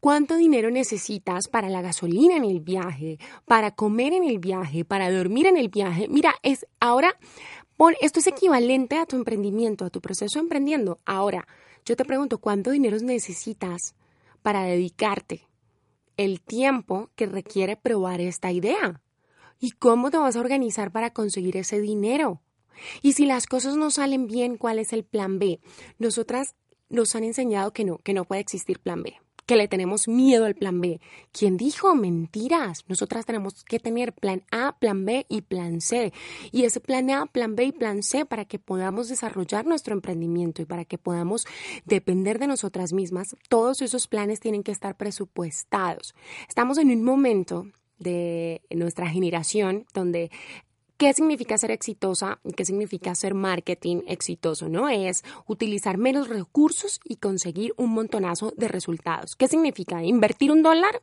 ¿Cuánto 0.00 0.36
dinero 0.36 0.70
necesitas 0.70 1.48
para 1.48 1.68
la 1.68 1.82
gasolina 1.82 2.36
en 2.36 2.44
el 2.44 2.60
viaje, 2.60 3.18
para 3.46 3.72
comer 3.72 4.12
en 4.12 4.22
el 4.22 4.38
viaje, 4.38 4.84
para 4.84 5.10
dormir 5.10 5.46
en 5.46 5.56
el 5.56 5.70
viaje? 5.70 6.06
Mira, 6.08 6.34
es 6.44 6.66
ahora 6.78 7.18
esto 8.00 8.20
es 8.20 8.26
equivalente 8.26 8.96
a 8.96 9.06
tu 9.06 9.16
emprendimiento, 9.16 9.84
a 9.84 9.90
tu 9.90 10.00
proceso 10.00 10.38
emprendiendo. 10.38 10.98
Ahora, 11.04 11.46
yo 11.84 11.96
te 11.96 12.04
pregunto, 12.04 12.38
¿cuánto 12.38 12.70
dinero 12.70 12.96
necesitas 12.98 13.94
para 14.42 14.62
dedicarte 14.62 15.48
el 16.16 16.40
tiempo 16.40 17.10
que 17.14 17.26
requiere 17.26 17.76
probar 17.76 18.20
esta 18.20 18.52
idea? 18.52 19.00
¿Y 19.60 19.72
cómo 19.72 20.10
te 20.10 20.18
vas 20.18 20.36
a 20.36 20.40
organizar 20.40 20.92
para 20.92 21.12
conseguir 21.12 21.56
ese 21.56 21.80
dinero? 21.80 22.40
Y 23.02 23.14
si 23.14 23.26
las 23.26 23.46
cosas 23.46 23.76
no 23.76 23.90
salen 23.90 24.26
bien, 24.26 24.56
¿cuál 24.56 24.78
es 24.78 24.92
el 24.92 25.04
plan 25.04 25.38
B? 25.38 25.60
Nosotras 25.98 26.54
nos 26.88 27.16
han 27.16 27.24
enseñado 27.24 27.72
que 27.72 27.84
no, 27.84 27.98
que 27.98 28.14
no 28.14 28.24
puede 28.24 28.40
existir 28.40 28.78
plan 28.78 29.02
B 29.02 29.18
que 29.48 29.56
le 29.56 29.66
tenemos 29.66 30.08
miedo 30.08 30.44
al 30.44 30.54
plan 30.54 30.78
B. 30.78 31.00
¿Quién 31.32 31.56
dijo? 31.56 31.94
Mentiras. 31.94 32.84
Nosotras 32.86 33.24
tenemos 33.24 33.64
que 33.64 33.80
tener 33.80 34.12
plan 34.12 34.42
A, 34.50 34.78
plan 34.78 35.06
B 35.06 35.24
y 35.30 35.40
plan 35.40 35.80
C. 35.80 36.12
Y 36.52 36.64
ese 36.64 36.80
plan 36.80 37.08
A, 37.08 37.24
plan 37.24 37.56
B 37.56 37.64
y 37.64 37.72
plan 37.72 38.02
C 38.02 38.26
para 38.26 38.44
que 38.44 38.58
podamos 38.58 39.08
desarrollar 39.08 39.64
nuestro 39.66 39.94
emprendimiento 39.94 40.60
y 40.60 40.66
para 40.66 40.84
que 40.84 40.98
podamos 40.98 41.46
depender 41.86 42.38
de 42.38 42.46
nosotras 42.46 42.92
mismas, 42.92 43.36
todos 43.48 43.80
esos 43.80 44.06
planes 44.06 44.38
tienen 44.38 44.62
que 44.62 44.70
estar 44.70 44.98
presupuestados. 44.98 46.14
Estamos 46.46 46.76
en 46.76 46.90
un 46.90 47.02
momento 47.02 47.64
de 47.98 48.60
nuestra 48.70 49.08
generación 49.08 49.86
donde 49.94 50.30
¿Qué 50.98 51.12
significa 51.12 51.56
ser 51.56 51.70
exitosa? 51.70 52.40
¿Qué 52.56 52.64
significa 52.64 53.14
ser 53.14 53.32
marketing 53.34 54.02
exitoso? 54.08 54.68
No 54.68 54.88
es 54.88 55.22
utilizar 55.46 55.96
menos 55.96 56.28
recursos 56.28 56.98
y 57.04 57.18
conseguir 57.18 57.72
un 57.76 57.90
montonazo 57.90 58.52
de 58.56 58.66
resultados. 58.66 59.36
¿Qué 59.36 59.46
significa? 59.46 60.02
Invertir 60.02 60.50
un 60.50 60.64
dólar 60.64 61.00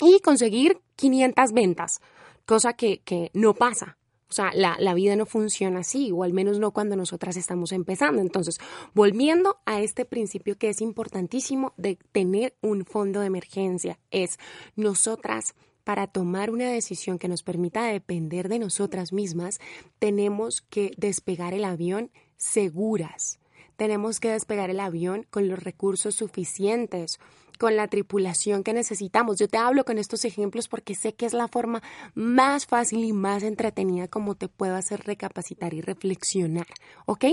y 0.00 0.18
conseguir 0.18 0.80
500 0.96 1.52
ventas, 1.52 2.00
cosa 2.44 2.72
que, 2.72 3.02
que 3.02 3.30
no 3.34 3.54
pasa. 3.54 3.98
O 4.28 4.32
sea, 4.32 4.50
la, 4.52 4.76
la, 4.80 4.94
vida 4.94 5.14
no 5.14 5.26
funciona 5.26 5.80
así, 5.80 6.10
o 6.10 6.24
al 6.24 6.32
menos 6.32 6.58
no 6.58 6.72
cuando 6.72 6.96
nosotras 6.96 7.36
estamos 7.36 7.70
empezando. 7.70 8.20
Entonces, 8.20 8.58
volviendo 8.94 9.58
a 9.64 9.80
este 9.80 10.04
principio 10.04 10.58
que 10.58 10.70
es 10.70 10.80
importantísimo 10.80 11.72
de 11.76 12.00
tener 12.10 12.56
un 12.62 12.84
fondo 12.84 13.20
de 13.20 13.26
emergencia, 13.26 14.00
es 14.10 14.40
nosotras 14.74 15.54
para 15.84 16.06
tomar 16.06 16.50
una 16.50 16.70
decisión 16.70 17.18
que 17.18 17.28
nos 17.28 17.42
permita 17.42 17.84
depender 17.84 18.48
de 18.48 18.58
nosotras 18.58 19.12
mismas, 19.12 19.60
tenemos 19.98 20.62
que 20.62 20.92
despegar 20.96 21.54
el 21.54 21.64
avión 21.64 22.10
seguras. 22.36 23.38
Tenemos 23.76 24.20
que 24.20 24.30
despegar 24.30 24.70
el 24.70 24.80
avión 24.80 25.26
con 25.30 25.48
los 25.48 25.62
recursos 25.62 26.14
suficientes, 26.14 27.18
con 27.58 27.76
la 27.76 27.88
tripulación 27.88 28.62
que 28.62 28.72
necesitamos. 28.72 29.38
Yo 29.38 29.48
te 29.48 29.58
hablo 29.58 29.84
con 29.84 29.98
estos 29.98 30.24
ejemplos 30.24 30.68
porque 30.68 30.94
sé 30.94 31.14
que 31.14 31.26
es 31.26 31.32
la 31.32 31.48
forma 31.48 31.82
más 32.14 32.66
fácil 32.66 33.04
y 33.04 33.12
más 33.12 33.42
entretenida 33.42 34.08
como 34.08 34.34
te 34.34 34.48
puedo 34.48 34.76
hacer 34.76 35.00
recapacitar 35.04 35.74
y 35.74 35.80
reflexionar, 35.80 36.66
¿ok? 37.06 37.24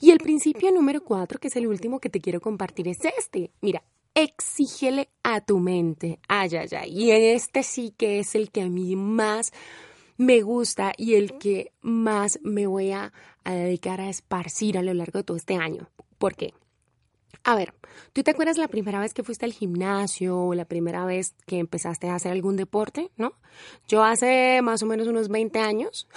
Y 0.00 0.10
el 0.10 0.18
principio 0.18 0.70
número 0.72 1.02
cuatro, 1.02 1.38
que 1.38 1.48
es 1.48 1.56
el 1.56 1.66
último 1.66 2.00
que 2.00 2.10
te 2.10 2.20
quiero 2.20 2.40
compartir, 2.40 2.88
es 2.88 2.98
este. 3.18 3.50
Mira, 3.60 3.82
exígele 4.22 5.08
a 5.22 5.40
tu 5.40 5.58
mente. 5.58 6.18
Ay, 6.28 6.56
ay, 6.56 6.68
ay. 6.76 6.90
Y 6.92 7.10
este 7.10 7.62
sí 7.62 7.94
que 7.96 8.18
es 8.18 8.34
el 8.34 8.50
que 8.50 8.62
a 8.62 8.68
mí 8.68 8.96
más 8.96 9.52
me 10.16 10.42
gusta 10.42 10.92
y 10.96 11.14
el 11.14 11.38
que 11.38 11.72
más 11.80 12.40
me 12.42 12.66
voy 12.66 12.90
a, 12.92 13.12
a 13.44 13.54
dedicar 13.54 14.00
a 14.00 14.08
esparcir 14.08 14.76
a 14.76 14.82
lo 14.82 14.92
largo 14.94 15.18
de 15.18 15.24
todo 15.24 15.36
este 15.36 15.56
año. 15.56 15.88
¿Por 16.18 16.34
qué? 16.34 16.52
A 17.48 17.54
ver, 17.54 17.72
¿tú 18.12 18.22
te 18.22 18.32
acuerdas 18.32 18.58
la 18.58 18.68
primera 18.68 19.00
vez 19.00 19.14
que 19.14 19.22
fuiste 19.22 19.46
al 19.46 19.54
gimnasio 19.54 20.38
o 20.38 20.52
la 20.52 20.66
primera 20.66 21.06
vez 21.06 21.34
que 21.46 21.58
empezaste 21.58 22.06
a 22.06 22.14
hacer 22.14 22.30
algún 22.30 22.56
deporte, 22.56 23.10
no? 23.16 23.32
Yo 23.88 24.04
hace 24.04 24.60
más 24.60 24.82
o 24.82 24.86
menos 24.86 25.08
unos 25.08 25.28
20 25.28 25.58
años, 25.58 26.10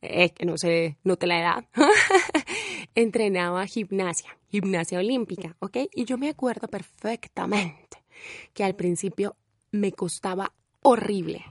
es 0.00 0.32
que 0.32 0.46
no 0.46 0.56
sé, 0.56 0.96
no 1.04 1.16
te 1.16 1.26
la 1.26 1.40
edad, 1.40 1.64
entrenaba 2.94 3.66
gimnasia, 3.66 4.34
gimnasia 4.48 5.00
olímpica, 5.00 5.56
¿ok? 5.58 5.76
Y 5.92 6.06
yo 6.06 6.16
me 6.16 6.30
acuerdo 6.30 6.68
perfectamente 6.68 8.02
que 8.54 8.64
al 8.64 8.74
principio 8.74 9.36
me 9.72 9.92
costaba 9.92 10.54
horrible 10.80 11.44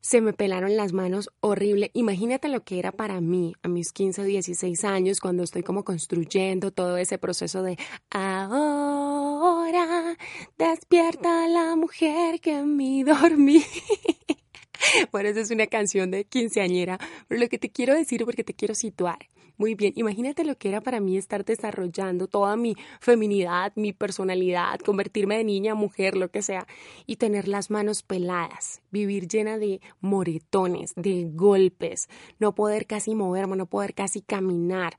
se 0.00 0.20
me 0.20 0.32
pelaron 0.32 0.76
las 0.76 0.92
manos 0.92 1.30
horrible. 1.40 1.90
Imagínate 1.94 2.48
lo 2.48 2.64
que 2.64 2.78
era 2.78 2.92
para 2.92 3.20
mí 3.20 3.54
a 3.62 3.68
mis 3.68 3.92
15 3.92 4.22
o 4.22 4.24
16 4.24 4.84
años 4.84 5.20
cuando 5.20 5.42
estoy 5.42 5.62
como 5.62 5.84
construyendo 5.84 6.70
todo 6.70 6.96
ese 6.96 7.18
proceso 7.18 7.62
de 7.62 7.78
ahora 8.10 10.16
despierta 10.58 11.48
la 11.48 11.76
mujer 11.76 12.40
que 12.40 12.58
en 12.58 12.76
mí 12.76 13.02
dormí. 13.02 13.64
Por 15.10 15.26
eso 15.26 15.40
es 15.40 15.50
una 15.50 15.66
canción 15.66 16.10
de 16.10 16.24
quinceañera. 16.24 16.98
Pero 17.28 17.40
lo 17.40 17.48
que 17.48 17.58
te 17.58 17.70
quiero 17.70 17.94
decir, 17.94 18.24
porque 18.24 18.44
te 18.44 18.54
quiero 18.54 18.74
situar. 18.74 19.18
Muy 19.60 19.74
bien, 19.74 19.92
imagínate 19.94 20.42
lo 20.42 20.56
que 20.56 20.70
era 20.70 20.80
para 20.80 21.00
mí 21.00 21.18
estar 21.18 21.44
desarrollando 21.44 22.28
toda 22.28 22.56
mi 22.56 22.76
feminidad, 22.98 23.74
mi 23.76 23.92
personalidad, 23.92 24.78
convertirme 24.80 25.36
de 25.36 25.44
niña 25.44 25.72
a 25.72 25.74
mujer, 25.74 26.16
lo 26.16 26.30
que 26.30 26.40
sea, 26.40 26.66
y 27.04 27.16
tener 27.16 27.46
las 27.46 27.68
manos 27.68 28.02
peladas, 28.02 28.80
vivir 28.90 29.28
llena 29.28 29.58
de 29.58 29.82
moretones, 30.00 30.94
de 30.96 31.28
golpes, 31.34 32.08
no 32.38 32.54
poder 32.54 32.86
casi 32.86 33.14
moverme, 33.14 33.54
no 33.54 33.66
poder 33.66 33.92
casi 33.92 34.22
caminar. 34.22 34.96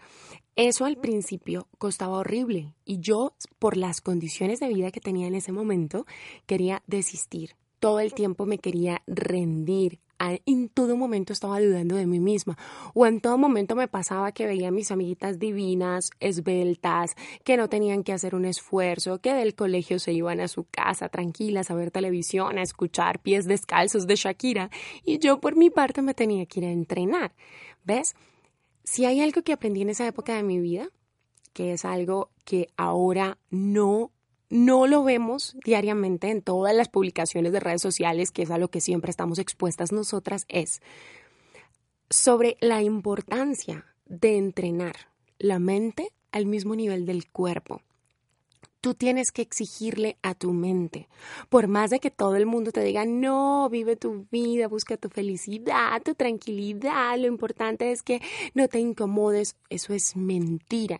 Eso 0.56 0.86
al 0.86 0.98
principio 0.98 1.68
costaba 1.80 2.20
horrible 2.20 2.76
y 2.86 3.00
yo, 3.00 3.34
por 3.58 3.78
las 3.78 4.00
condiciones 4.00 4.60
de 4.60 4.68
vida 4.68 4.92
que 4.92 5.02
tenía 5.02 5.26
en 5.26 5.34
ese 5.34 5.52
momento, 5.52 6.06
quería 6.46 6.84
desistir 6.86 7.56
todo 7.82 8.00
el 8.00 8.14
tiempo 8.14 8.46
me 8.46 8.60
quería 8.60 9.02
rendir. 9.08 10.00
En 10.46 10.70
todo 10.70 10.96
momento 10.96 11.34
estaba 11.34 11.60
dudando 11.60 11.96
de 11.96 12.06
mí 12.06 12.20
misma. 12.20 12.58
O 12.94 13.06
en 13.06 13.22
todo 13.22 13.38
momento 13.38 13.76
me 13.76 13.88
pasaba 13.88 14.32
que 14.32 14.46
veía 14.46 14.68
a 14.68 14.72
mis 14.72 14.92
amiguitas 14.92 15.40
divinas, 15.40 16.12
esbeltas, 16.20 17.16
que 17.44 17.58
no 17.58 17.70
tenían 17.70 18.04
que 18.04 18.14
hacer 18.14 18.36
un 18.36 18.46
esfuerzo, 18.46 19.20
que 19.20 19.34
del 19.34 19.56
colegio 19.56 20.00
se 20.00 20.14
iban 20.14 20.40
a 20.40 20.48
su 20.48 20.66
casa 20.70 21.10
tranquilas 21.10 21.72
a 21.72 21.76
ver 21.76 21.92
televisión, 21.92 22.58
a 22.58 22.62
escuchar 22.62 23.20
pies 23.20 23.46
descalzos 23.46 24.08
de 24.08 24.16
Shakira. 24.16 24.70
Y 25.04 25.20
yo 25.20 25.40
por 25.40 25.56
mi 25.56 25.70
parte 25.70 26.02
me 26.02 26.14
tenía 26.14 26.46
que 26.46 26.60
ir 26.60 26.66
a 26.66 26.72
entrenar. 26.72 27.34
¿Ves? 27.84 28.14
Si 28.84 29.06
hay 29.06 29.22
algo 29.22 29.42
que 29.42 29.54
aprendí 29.54 29.82
en 29.82 29.90
esa 29.90 30.08
época 30.08 30.36
de 30.36 30.44
mi 30.44 30.60
vida, 30.60 30.90
que 31.54 31.74
es 31.74 31.86
algo 31.86 32.32
que 32.46 32.68
ahora 32.78 33.38
no 33.50 34.12
no 34.52 34.86
lo 34.86 35.04
vemos 35.04 35.56
diariamente 35.64 36.30
en 36.30 36.42
todas 36.42 36.76
las 36.76 36.90
publicaciones 36.90 37.54
de 37.54 37.62
redes 37.62 37.82
sociales, 37.82 38.32
que 38.32 38.44
es 38.44 38.52
a 38.52 38.58
lo 38.58 38.68
que 38.68 38.82
siempre 38.82 39.10
estamos 39.10 39.40
expuestas 39.40 39.94
nosotras, 39.94 40.46
es 40.50 40.82
sobre 42.10 42.58
la 42.60 42.82
importancia 42.82 43.86
de 44.06 44.38
entrenar 44.38 45.08
la 45.40 45.58
mente 45.58 46.12
al 46.34 46.46
mismo 46.46 46.76
nivel 46.76 47.06
del 47.06 47.30
cuerpo. 47.30 47.82
Tú 48.82 48.94
tienes 48.94 49.32
que 49.32 49.42
exigirle 49.42 50.18
a 50.22 50.34
tu 50.34 50.52
mente, 50.52 51.08
por 51.50 51.68
más 51.68 51.90
de 51.90 52.00
que 52.00 52.12
todo 52.12 52.36
el 52.36 52.46
mundo 52.46 52.74
te 52.74 52.84
diga, 52.84 53.06
no, 53.06 53.70
vive 53.70 53.96
tu 53.96 54.28
vida, 54.32 54.68
busca 54.68 54.98
tu 54.98 55.08
felicidad, 55.08 56.02
tu 56.04 56.14
tranquilidad, 56.14 57.18
lo 57.18 57.28
importante 57.28 57.92
es 57.92 58.04
que 58.04 58.22
no 58.54 58.68
te 58.68 58.80
incomodes, 58.80 59.56
eso 59.70 59.94
es 59.94 60.18
mentira. 60.18 61.00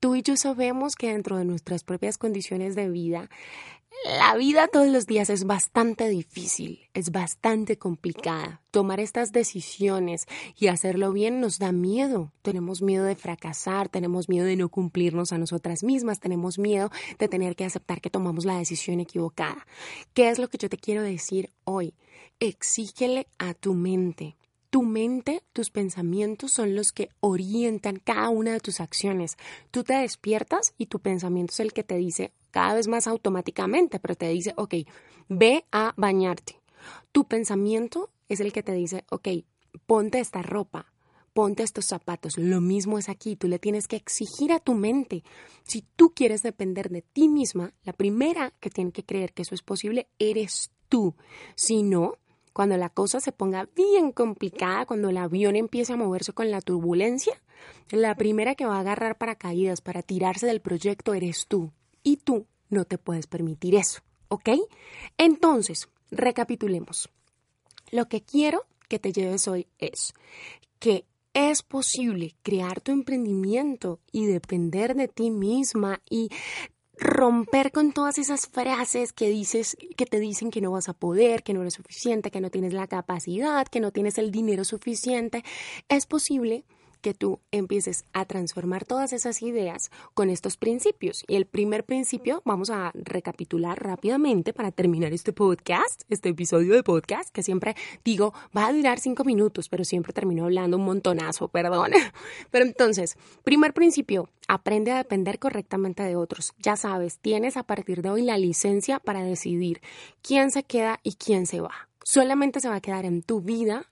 Tú 0.00 0.14
y 0.14 0.22
yo 0.22 0.36
sabemos 0.36 0.94
que 0.94 1.12
dentro 1.12 1.38
de 1.38 1.44
nuestras 1.44 1.82
propias 1.82 2.18
condiciones 2.18 2.74
de 2.74 2.90
vida, 2.90 3.30
la 4.04 4.36
vida 4.36 4.68
todos 4.68 4.88
los 4.88 5.06
días 5.06 5.30
es 5.30 5.44
bastante 5.44 6.08
difícil, 6.08 6.80
es 6.92 7.10
bastante 7.10 7.78
complicada. 7.78 8.62
Tomar 8.70 9.00
estas 9.00 9.32
decisiones 9.32 10.26
y 10.54 10.66
hacerlo 10.68 11.12
bien 11.12 11.40
nos 11.40 11.58
da 11.58 11.72
miedo. 11.72 12.30
Tenemos 12.42 12.82
miedo 12.82 13.04
de 13.04 13.16
fracasar, 13.16 13.88
tenemos 13.88 14.28
miedo 14.28 14.44
de 14.44 14.56
no 14.56 14.68
cumplirnos 14.68 15.32
a 15.32 15.38
nosotras 15.38 15.82
mismas, 15.82 16.20
tenemos 16.20 16.58
miedo 16.58 16.90
de 17.18 17.28
tener 17.28 17.56
que 17.56 17.64
aceptar 17.64 18.00
que 18.00 18.10
tomamos 18.10 18.44
la 18.44 18.58
decisión 18.58 19.00
equivocada. 19.00 19.66
¿Qué 20.12 20.28
es 20.28 20.38
lo 20.38 20.48
que 20.48 20.58
yo 20.58 20.68
te 20.68 20.76
quiero 20.76 21.02
decir 21.02 21.50
hoy? 21.64 21.94
Exígele 22.38 23.26
a 23.38 23.54
tu 23.54 23.72
mente 23.74 24.36
tu 24.76 24.82
mente, 24.82 25.42
tus 25.54 25.70
pensamientos 25.70 26.52
son 26.52 26.74
los 26.74 26.92
que 26.92 27.08
orientan 27.20 27.96
cada 27.96 28.28
una 28.28 28.52
de 28.52 28.60
tus 28.60 28.80
acciones. 28.80 29.38
Tú 29.70 29.84
te 29.84 29.94
despiertas 29.94 30.74
y 30.76 30.84
tu 30.84 30.98
pensamiento 30.98 31.54
es 31.54 31.60
el 31.60 31.72
que 31.72 31.82
te 31.82 31.96
dice 31.96 32.34
cada 32.50 32.74
vez 32.74 32.86
más 32.86 33.06
automáticamente, 33.06 33.98
pero 33.98 34.16
te 34.16 34.28
dice, 34.28 34.52
ok, 34.58 34.74
ve 35.30 35.64
a 35.72 35.94
bañarte. 35.96 36.60
Tu 37.10 37.24
pensamiento 37.24 38.10
es 38.28 38.40
el 38.40 38.52
que 38.52 38.62
te 38.62 38.72
dice, 38.72 39.06
ok, 39.08 39.28
ponte 39.86 40.20
esta 40.20 40.42
ropa, 40.42 40.92
ponte 41.32 41.62
estos 41.62 41.86
zapatos. 41.86 42.36
Lo 42.36 42.60
mismo 42.60 42.98
es 42.98 43.08
aquí, 43.08 43.34
tú 43.34 43.48
le 43.48 43.58
tienes 43.58 43.88
que 43.88 43.96
exigir 43.96 44.52
a 44.52 44.60
tu 44.60 44.74
mente. 44.74 45.24
Si 45.62 45.86
tú 45.96 46.12
quieres 46.14 46.42
depender 46.42 46.90
de 46.90 47.00
ti 47.00 47.30
misma, 47.30 47.72
la 47.82 47.94
primera 47.94 48.52
que 48.60 48.68
tiene 48.68 48.92
que 48.92 49.06
creer 49.06 49.32
que 49.32 49.40
eso 49.40 49.54
es 49.54 49.62
posible 49.62 50.10
eres 50.18 50.70
tú. 50.90 51.14
Si 51.54 51.82
no, 51.82 52.18
cuando 52.56 52.78
la 52.78 52.88
cosa 52.88 53.20
se 53.20 53.32
ponga 53.32 53.68
bien 53.76 54.12
complicada, 54.12 54.86
cuando 54.86 55.10
el 55.10 55.18
avión 55.18 55.56
empiece 55.56 55.92
a 55.92 55.98
moverse 55.98 56.32
con 56.32 56.50
la 56.50 56.62
turbulencia, 56.62 57.38
la 57.90 58.14
primera 58.14 58.54
que 58.54 58.64
va 58.64 58.78
a 58.78 58.80
agarrar 58.80 59.18
paracaídas 59.18 59.82
para 59.82 60.00
tirarse 60.00 60.46
del 60.46 60.62
proyecto 60.62 61.12
eres 61.12 61.44
tú. 61.48 61.70
Y 62.02 62.16
tú 62.16 62.46
no 62.70 62.86
te 62.86 62.96
puedes 62.96 63.26
permitir 63.26 63.74
eso, 63.74 64.00
¿ok? 64.28 64.48
Entonces, 65.18 65.90
recapitulemos. 66.10 67.10
Lo 67.90 68.08
que 68.08 68.22
quiero 68.22 68.64
que 68.88 68.98
te 68.98 69.12
lleves 69.12 69.48
hoy 69.48 69.66
es 69.76 70.14
que 70.78 71.04
es 71.34 71.62
posible 71.62 72.36
crear 72.42 72.80
tu 72.80 72.90
emprendimiento 72.90 74.00
y 74.12 74.24
depender 74.24 74.94
de 74.94 75.08
ti 75.08 75.30
misma 75.30 76.00
y 76.08 76.30
romper 76.98 77.72
con 77.72 77.92
todas 77.92 78.18
esas 78.18 78.46
frases 78.46 79.12
que 79.12 79.28
dices 79.28 79.76
que 79.96 80.06
te 80.06 80.20
dicen 80.20 80.50
que 80.50 80.60
no 80.60 80.72
vas 80.72 80.88
a 80.88 80.94
poder, 80.94 81.42
que 81.42 81.54
no 81.54 81.60
eres 81.60 81.74
suficiente, 81.74 82.30
que 82.30 82.40
no 82.40 82.50
tienes 82.50 82.72
la 82.72 82.86
capacidad, 82.86 83.66
que 83.66 83.80
no 83.80 83.90
tienes 83.90 84.18
el 84.18 84.30
dinero 84.30 84.64
suficiente, 84.64 85.44
es 85.88 86.06
posible 86.06 86.64
que 87.06 87.14
tú 87.14 87.38
empieces 87.52 88.04
a 88.12 88.24
transformar 88.24 88.84
todas 88.84 89.12
esas 89.12 89.40
ideas 89.40 89.92
con 90.12 90.28
estos 90.28 90.56
principios. 90.56 91.22
Y 91.28 91.36
el 91.36 91.46
primer 91.46 91.84
principio, 91.84 92.42
vamos 92.44 92.68
a 92.68 92.90
recapitular 92.94 93.80
rápidamente 93.80 94.52
para 94.52 94.72
terminar 94.72 95.12
este 95.12 95.32
podcast, 95.32 96.02
este 96.08 96.30
episodio 96.30 96.74
de 96.74 96.82
podcast, 96.82 97.30
que 97.30 97.44
siempre 97.44 97.76
digo, 98.04 98.34
va 98.56 98.66
a 98.66 98.72
durar 98.72 98.98
cinco 98.98 99.22
minutos, 99.22 99.68
pero 99.68 99.84
siempre 99.84 100.12
termino 100.12 100.46
hablando 100.46 100.78
un 100.78 100.84
montonazo, 100.84 101.46
perdón. 101.46 101.92
Pero 102.50 102.64
entonces, 102.64 103.16
primer 103.44 103.72
principio, 103.72 104.28
aprende 104.48 104.90
a 104.90 104.96
depender 104.96 105.38
correctamente 105.38 106.02
de 106.02 106.16
otros. 106.16 106.54
Ya 106.58 106.74
sabes, 106.74 107.20
tienes 107.20 107.56
a 107.56 107.62
partir 107.62 108.02
de 108.02 108.10
hoy 108.10 108.22
la 108.22 108.36
licencia 108.36 108.98
para 108.98 109.22
decidir 109.22 109.80
quién 110.22 110.50
se 110.50 110.64
queda 110.64 110.98
y 111.04 111.12
quién 111.12 111.46
se 111.46 111.60
va. 111.60 111.88
Solamente 112.02 112.58
se 112.58 112.68
va 112.68 112.76
a 112.76 112.80
quedar 112.80 113.04
en 113.04 113.22
tu 113.22 113.40
vida 113.40 113.86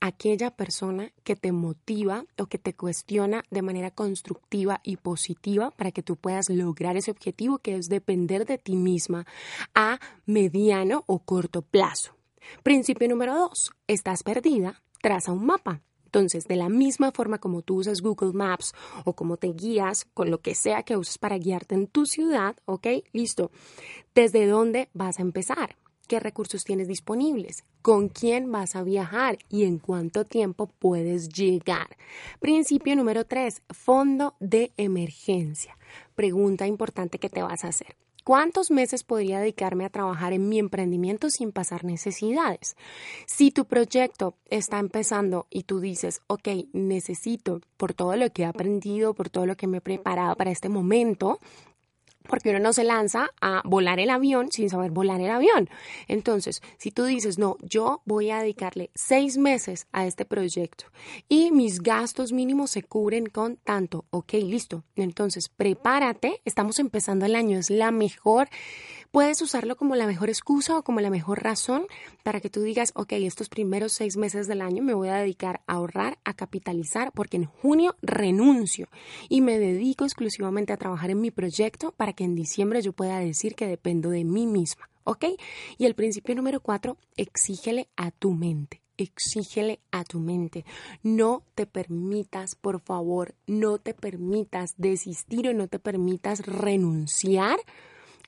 aquella 0.00 0.50
persona 0.50 1.12
que 1.24 1.36
te 1.36 1.52
motiva 1.52 2.24
o 2.38 2.46
que 2.46 2.58
te 2.58 2.74
cuestiona 2.74 3.42
de 3.50 3.62
manera 3.62 3.90
constructiva 3.90 4.80
y 4.82 4.96
positiva 4.96 5.70
para 5.70 5.90
que 5.92 6.02
tú 6.02 6.16
puedas 6.16 6.48
lograr 6.50 6.96
ese 6.96 7.10
objetivo 7.10 7.58
que 7.58 7.76
es 7.76 7.88
depender 7.88 8.46
de 8.46 8.58
ti 8.58 8.76
misma 8.76 9.26
a 9.74 9.98
mediano 10.26 11.04
o 11.06 11.20
corto 11.20 11.62
plazo. 11.62 12.14
Principio 12.62 13.08
número 13.08 13.34
dos, 13.34 13.72
estás 13.86 14.22
perdida, 14.22 14.82
traza 15.02 15.32
un 15.32 15.46
mapa. 15.46 15.82
Entonces, 16.04 16.46
de 16.46 16.56
la 16.56 16.68
misma 16.68 17.12
forma 17.12 17.38
como 17.38 17.62
tú 17.62 17.80
usas 17.80 18.00
Google 18.00 18.32
Maps 18.32 18.72
o 19.04 19.14
como 19.14 19.36
te 19.36 19.48
guías 19.48 20.06
con 20.14 20.30
lo 20.30 20.40
que 20.40 20.54
sea 20.54 20.82
que 20.82 20.96
uses 20.96 21.18
para 21.18 21.36
guiarte 21.36 21.74
en 21.74 21.88
tu 21.88 22.06
ciudad, 22.06 22.56
¿ok? 22.64 22.86
Listo. 23.12 23.50
¿Desde 24.14 24.46
dónde 24.46 24.88
vas 24.94 25.18
a 25.18 25.22
empezar? 25.22 25.76
Qué 26.06 26.20
recursos 26.20 26.64
tienes 26.64 26.88
disponibles, 26.88 27.64
con 27.82 28.08
quién 28.08 28.50
vas 28.50 28.76
a 28.76 28.82
viajar 28.82 29.38
y 29.48 29.64
en 29.64 29.78
cuánto 29.78 30.24
tiempo 30.24 30.66
puedes 30.78 31.28
llegar. 31.28 31.96
Principio 32.40 32.96
número 32.96 33.24
tres, 33.24 33.62
fondo 33.70 34.34
de 34.40 34.72
emergencia. 34.76 35.76
Pregunta 36.14 36.66
importante 36.66 37.18
que 37.18 37.28
te 37.28 37.42
vas 37.42 37.64
a 37.64 37.68
hacer. 37.68 37.96
¿Cuántos 38.26 38.72
meses 38.72 39.04
podría 39.04 39.38
dedicarme 39.38 39.84
a 39.84 39.88
trabajar 39.88 40.32
en 40.32 40.48
mi 40.48 40.58
emprendimiento 40.58 41.30
sin 41.30 41.52
pasar 41.52 41.84
necesidades? 41.84 42.74
Si 43.24 43.52
tu 43.52 43.66
proyecto 43.66 44.34
está 44.50 44.80
empezando 44.80 45.46
y 45.48 45.62
tú 45.62 45.78
dices, 45.78 46.22
ok, 46.26 46.48
necesito, 46.72 47.60
por 47.76 47.94
todo 47.94 48.16
lo 48.16 48.28
que 48.32 48.42
he 48.42 48.46
aprendido, 48.46 49.14
por 49.14 49.30
todo 49.30 49.46
lo 49.46 49.56
que 49.56 49.68
me 49.68 49.78
he 49.78 49.80
preparado 49.80 50.34
para 50.34 50.50
este 50.50 50.68
momento, 50.68 51.38
porque 52.28 52.50
uno 52.50 52.58
no 52.58 52.72
se 52.72 52.84
lanza 52.84 53.30
a 53.40 53.62
volar 53.64 54.00
el 54.00 54.10
avión 54.10 54.50
sin 54.50 54.70
saber 54.70 54.90
volar 54.90 55.20
el 55.20 55.30
avión. 55.30 55.68
Entonces, 56.08 56.62
si 56.78 56.90
tú 56.90 57.04
dices, 57.04 57.38
no, 57.38 57.56
yo 57.62 58.02
voy 58.04 58.30
a 58.30 58.40
dedicarle 58.40 58.90
seis 58.94 59.38
meses 59.38 59.86
a 59.92 60.06
este 60.06 60.24
proyecto 60.24 60.86
y 61.28 61.50
mis 61.52 61.80
gastos 61.80 62.32
mínimos 62.32 62.70
se 62.70 62.82
cubren 62.82 63.26
con 63.26 63.56
tanto, 63.56 64.04
ok, 64.10 64.34
listo. 64.34 64.84
Entonces, 64.94 65.48
prepárate, 65.48 66.40
estamos 66.44 66.78
empezando 66.78 67.26
el 67.26 67.34
año, 67.36 67.58
es 67.58 67.70
la 67.70 67.90
mejor 67.90 68.48
Puedes 69.10 69.40
usarlo 69.42 69.76
como 69.76 69.96
la 69.96 70.06
mejor 70.06 70.28
excusa 70.28 70.78
o 70.78 70.82
como 70.82 71.00
la 71.00 71.10
mejor 71.10 71.42
razón 71.42 71.86
para 72.22 72.40
que 72.40 72.50
tú 72.50 72.62
digas, 72.62 72.92
ok, 72.94 73.12
estos 73.12 73.48
primeros 73.48 73.92
seis 73.92 74.16
meses 74.16 74.46
del 74.46 74.60
año 74.60 74.82
me 74.82 74.94
voy 74.94 75.08
a 75.08 75.16
dedicar 75.16 75.62
a 75.66 75.74
ahorrar, 75.74 76.18
a 76.24 76.34
capitalizar, 76.34 77.12
porque 77.12 77.36
en 77.36 77.46
junio 77.46 77.96
renuncio 78.02 78.88
y 79.28 79.40
me 79.40 79.58
dedico 79.58 80.04
exclusivamente 80.04 80.72
a 80.72 80.76
trabajar 80.76 81.10
en 81.10 81.20
mi 81.20 81.30
proyecto 81.30 81.92
para 81.92 82.12
que 82.12 82.24
en 82.24 82.34
diciembre 82.34 82.82
yo 82.82 82.92
pueda 82.92 83.18
decir 83.18 83.54
que 83.54 83.66
dependo 83.66 84.10
de 84.10 84.24
mí 84.24 84.46
misma. 84.46 84.88
¿Ok? 85.04 85.24
Y 85.78 85.84
el 85.84 85.94
principio 85.94 86.34
número 86.34 86.58
cuatro, 86.58 86.96
exígele 87.16 87.88
a 87.96 88.10
tu 88.10 88.32
mente 88.32 88.82
exígele 88.98 89.80
a 89.90 90.04
tu 90.04 90.20
mente. 90.20 90.64
No 91.02 91.44
te 91.54 91.66
permitas, 91.66 92.54
por 92.54 92.80
favor, 92.80 93.34
no 93.46 93.78
te 93.78 93.94
permitas 93.94 94.74
desistir 94.78 95.48
o 95.48 95.54
no 95.54 95.68
te 95.68 95.78
permitas 95.78 96.46
renunciar 96.46 97.58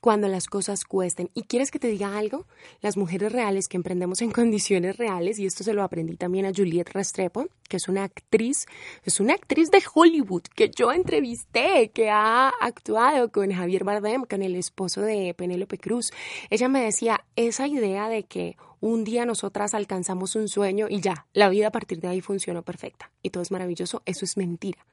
cuando 0.01 0.27
las 0.27 0.47
cosas 0.47 0.85
cuesten. 0.85 1.29
¿Y 1.33 1.43
quieres 1.43 1.71
que 1.71 1.79
te 1.79 1.87
diga 1.87 2.17
algo? 2.17 2.45
Las 2.81 2.97
mujeres 2.97 3.31
reales 3.31 3.67
que 3.67 3.77
emprendemos 3.77 4.21
en 4.21 4.31
condiciones 4.39 4.97
reales, 4.97 5.39
y 5.39 5.45
esto 5.45 5.63
se 5.63 5.73
lo 5.73 5.83
aprendí 5.83 6.15
también 6.15 6.45
a 6.45 6.51
Juliette 6.55 6.91
Restrepo, 6.91 7.47
que 7.67 7.77
es 7.77 7.87
una 7.87 8.03
actriz, 8.03 8.65
es 9.03 9.19
una 9.19 9.33
actriz 9.33 9.71
de 9.71 9.81
Hollywood 9.93 10.43
que 10.55 10.69
yo 10.69 10.91
entrevisté, 10.91 11.91
que 11.93 12.09
ha 12.09 12.49
actuado 12.49 13.31
con 13.31 13.51
Javier 13.51 13.83
Bardem, 13.83 14.23
con 14.23 14.41
el 14.41 14.55
esposo 14.55 15.01
de 15.01 15.33
Penélope 15.33 15.77
Cruz. 15.77 16.11
Ella 16.49 16.67
me 16.67 16.83
decía, 16.83 17.25
esa 17.35 17.67
idea 17.67 18.09
de 18.09 18.23
que 18.23 18.57
un 18.79 19.03
día 19.03 19.25
nosotras 19.25 19.73
alcanzamos 19.73 20.35
un 20.35 20.47
sueño 20.47 20.87
y 20.89 21.01
ya, 21.01 21.27
la 21.33 21.49
vida 21.49 21.67
a 21.67 21.71
partir 21.71 21.99
de 21.99 22.07
ahí 22.07 22.21
funcionó 22.21 22.63
perfecta 22.63 23.11
y 23.21 23.29
todo 23.29 23.43
es 23.43 23.51
maravilloso, 23.51 24.01
eso 24.05 24.25
es 24.25 24.37
mentira. 24.37 24.85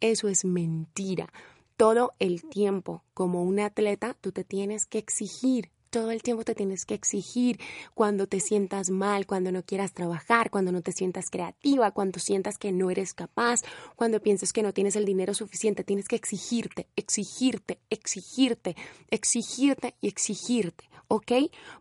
Eso 0.00 0.28
es 0.28 0.46
mentira 0.46 1.30
todo 1.80 2.12
el 2.18 2.42
tiempo 2.42 3.04
como 3.14 3.42
un 3.42 3.58
atleta, 3.58 4.14
tú 4.20 4.32
te 4.32 4.44
tienes 4.44 4.84
que 4.84 4.98
exigir, 4.98 5.70
todo 5.90 6.10
el 6.12 6.22
tiempo 6.22 6.44
te 6.44 6.54
tienes 6.54 6.86
que 6.86 6.94
exigir 6.94 7.60
cuando 7.94 8.26
te 8.26 8.40
sientas 8.40 8.90
mal, 8.90 9.26
cuando 9.26 9.52
no 9.52 9.62
quieras 9.64 9.92
trabajar, 9.92 10.50
cuando 10.50 10.72
no 10.72 10.82
te 10.82 10.92
sientas 10.92 11.30
creativa, 11.30 11.90
cuando 11.90 12.20
sientas 12.20 12.58
que 12.58 12.72
no 12.72 12.90
eres 12.90 13.12
capaz, 13.12 13.60
cuando 13.96 14.20
pienses 14.20 14.52
que 14.52 14.62
no 14.62 14.72
tienes 14.72 14.96
el 14.96 15.04
dinero 15.04 15.34
suficiente, 15.34 15.84
tienes 15.84 16.06
que 16.08 16.16
exigirte, 16.16 16.86
exigirte, 16.96 17.80
exigirte, 17.90 18.76
exigirte 19.10 19.94
y 20.00 20.08
exigirte. 20.08 20.90
¿ok? 21.10 21.32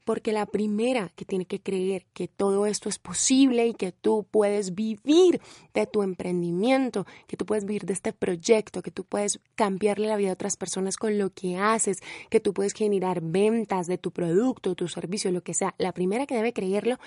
Porque 0.05 0.33
la 0.33 0.47
primera 0.47 1.11
que 1.15 1.23
tiene 1.23 1.45
que 1.45 1.61
creer 1.61 2.07
que 2.13 2.27
todo 2.27 2.65
esto 2.65 2.89
es 2.89 2.97
posible 2.97 3.67
y 3.67 3.75
que 3.75 3.91
tú 3.91 4.25
puedes 4.29 4.73
vivir 4.73 5.39
de 5.75 5.85
tu 5.85 6.01
emprendimiento, 6.01 7.05
que 7.27 7.37
tú 7.37 7.45
puedes 7.45 7.63
vivir 7.63 7.85
de 7.85 7.93
este 7.93 8.11
proyecto, 8.11 8.81
que 8.81 8.89
tú 8.89 9.03
puedes 9.03 9.39
cambiarle 9.53 10.07
la 10.07 10.17
vida 10.17 10.31
a 10.31 10.33
otras 10.33 10.57
personas 10.57 10.97
con 10.97 11.19
lo 11.19 11.29
que 11.29 11.57
haces, 11.57 11.99
que 12.31 12.39
tú 12.39 12.55
puedes 12.55 12.73
generar 12.73 13.21
ventas 13.21 13.85
de 13.85 13.98
tu 13.99 14.11
producto, 14.11 14.75
tu 14.75 14.87
servicio, 14.87 15.31
lo 15.31 15.41
que 15.41 15.53
sea. 15.53 15.75
La 15.77 15.93
primera 15.93 16.25
que 16.25 16.35
debe 16.35 16.53
creerlo 16.53 16.97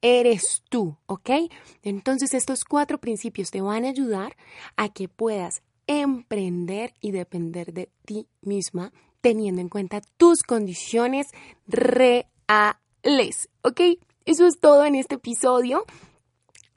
eres 0.00 0.62
tú, 0.68 0.96
¿ok? 1.06 1.30
Entonces 1.82 2.34
estos 2.34 2.64
cuatro 2.64 2.98
principios 2.98 3.50
te 3.50 3.60
van 3.60 3.84
a 3.84 3.88
ayudar 3.88 4.36
a 4.76 4.88
que 4.88 5.08
puedas 5.08 5.62
emprender 5.86 6.94
y 7.00 7.10
depender 7.10 7.72
de 7.72 7.90
ti 8.04 8.28
misma 8.40 8.92
teniendo 9.20 9.60
en 9.60 9.68
cuenta 9.68 10.02
tus 10.16 10.42
condiciones 10.42 11.28
reales. 11.66 13.48
¿Ok? 13.62 13.80
Eso 14.24 14.46
es 14.46 14.60
todo 14.60 14.84
en 14.84 14.94
este 14.94 15.16
episodio. 15.16 15.84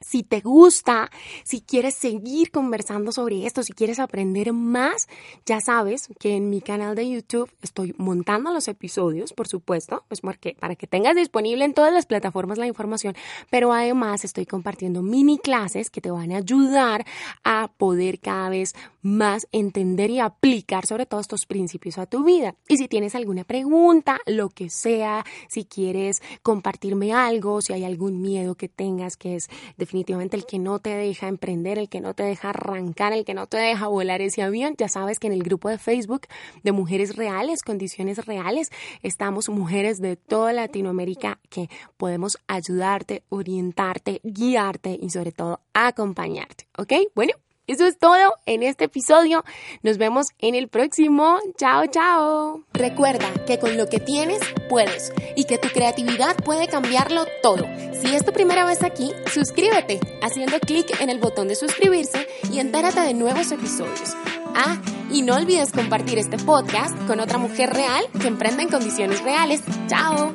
Si 0.06 0.22
te 0.22 0.40
gusta, 0.40 1.10
si 1.42 1.60
quieres 1.60 1.96
seguir 1.96 2.52
conversando 2.52 3.10
sobre 3.10 3.44
esto, 3.44 3.64
si 3.64 3.72
quieres 3.72 3.98
aprender 3.98 4.52
más, 4.52 5.08
ya 5.44 5.60
sabes 5.60 6.08
que 6.20 6.36
en 6.36 6.48
mi 6.48 6.60
canal 6.60 6.94
de 6.94 7.10
YouTube 7.10 7.50
estoy 7.60 7.92
montando 7.98 8.52
los 8.52 8.68
episodios, 8.68 9.32
por 9.32 9.48
supuesto, 9.48 10.04
pues 10.06 10.20
para 10.20 10.76
que 10.76 10.86
tengas 10.86 11.16
disponible 11.16 11.64
en 11.64 11.74
todas 11.74 11.92
las 11.92 12.06
plataformas 12.06 12.56
la 12.56 12.68
información, 12.68 13.16
pero 13.50 13.72
además 13.72 14.24
estoy 14.24 14.46
compartiendo 14.46 15.02
mini 15.02 15.38
clases 15.38 15.90
que 15.90 16.00
te 16.00 16.12
van 16.12 16.30
a 16.30 16.36
ayudar 16.36 17.04
a 17.42 17.72
poder 17.76 18.20
cada 18.20 18.48
vez 18.48 18.76
más 19.06 19.46
entender 19.52 20.10
y 20.10 20.18
aplicar 20.18 20.84
sobre 20.84 21.06
todos 21.06 21.22
estos 21.22 21.46
principios 21.46 21.96
a 21.96 22.06
tu 22.06 22.24
vida. 22.24 22.56
Y 22.68 22.76
si 22.76 22.88
tienes 22.88 23.14
alguna 23.14 23.44
pregunta, 23.44 24.18
lo 24.26 24.48
que 24.48 24.68
sea, 24.68 25.24
si 25.48 25.64
quieres 25.64 26.20
compartirme 26.42 27.12
algo, 27.12 27.62
si 27.62 27.72
hay 27.72 27.84
algún 27.84 28.20
miedo 28.20 28.56
que 28.56 28.68
tengas 28.68 29.16
que 29.16 29.36
es 29.36 29.48
definitivamente 29.76 30.36
el 30.36 30.44
que 30.44 30.58
no 30.58 30.80
te 30.80 30.90
deja 30.90 31.28
emprender, 31.28 31.78
el 31.78 31.88
que 31.88 32.00
no 32.00 32.14
te 32.14 32.24
deja 32.24 32.50
arrancar, 32.50 33.12
el 33.12 33.24
que 33.24 33.34
no 33.34 33.46
te 33.46 33.58
deja 33.58 33.86
volar 33.86 34.20
ese 34.22 34.42
avión. 34.42 34.74
Ya 34.76 34.88
sabes 34.88 35.20
que 35.20 35.28
en 35.28 35.34
el 35.34 35.44
grupo 35.44 35.68
de 35.68 35.78
Facebook 35.78 36.22
de 36.64 36.72
Mujeres 36.72 37.14
Reales, 37.14 37.62
Condiciones 37.62 38.26
Reales, 38.26 38.70
estamos 39.02 39.48
mujeres 39.48 40.00
de 40.00 40.16
toda 40.16 40.52
Latinoamérica 40.52 41.38
que 41.48 41.70
podemos 41.96 42.38
ayudarte, 42.48 43.22
orientarte, 43.28 44.20
guiarte 44.24 44.98
y 45.00 45.10
sobre 45.10 45.30
todo 45.30 45.60
acompañarte. 45.74 46.66
¿Ok? 46.76 46.92
Bueno, 47.14 47.34
eso 47.66 47.86
es 47.86 47.98
todo 47.98 48.34
en 48.46 48.62
este 48.62 48.84
episodio. 48.84 49.44
Nos 49.82 49.98
vemos 49.98 50.26
en 50.38 50.54
el 50.54 50.68
próximo. 50.68 51.38
Chao, 51.56 51.86
chao. 51.86 52.62
Recuerda 52.72 53.28
que 53.46 53.58
con 53.58 53.76
lo 53.76 53.88
que 53.88 53.98
tienes 53.98 54.40
puedes 54.68 55.12
y 55.34 55.44
que 55.44 55.58
tu 55.58 55.68
creatividad 55.68 56.36
puede 56.44 56.68
cambiarlo 56.68 57.24
todo. 57.42 57.64
Si 58.00 58.14
es 58.14 58.24
tu 58.24 58.32
primera 58.32 58.64
vez 58.64 58.82
aquí, 58.82 59.12
suscríbete 59.32 60.00
haciendo 60.22 60.60
clic 60.60 61.00
en 61.00 61.10
el 61.10 61.18
botón 61.18 61.48
de 61.48 61.56
suscribirse 61.56 62.26
y 62.52 62.60
entérate 62.60 63.00
de 63.00 63.14
nuevos 63.14 63.50
episodios. 63.50 64.14
Ah, 64.54 64.80
y 65.10 65.22
no 65.22 65.34
olvides 65.34 65.72
compartir 65.72 66.18
este 66.18 66.38
podcast 66.38 66.96
con 67.06 67.20
otra 67.20 67.38
mujer 67.38 67.72
real 67.72 68.04
que 68.20 68.28
emprenda 68.28 68.62
en 68.62 68.70
condiciones 68.70 69.22
reales. 69.22 69.62
Chao. 69.88 70.32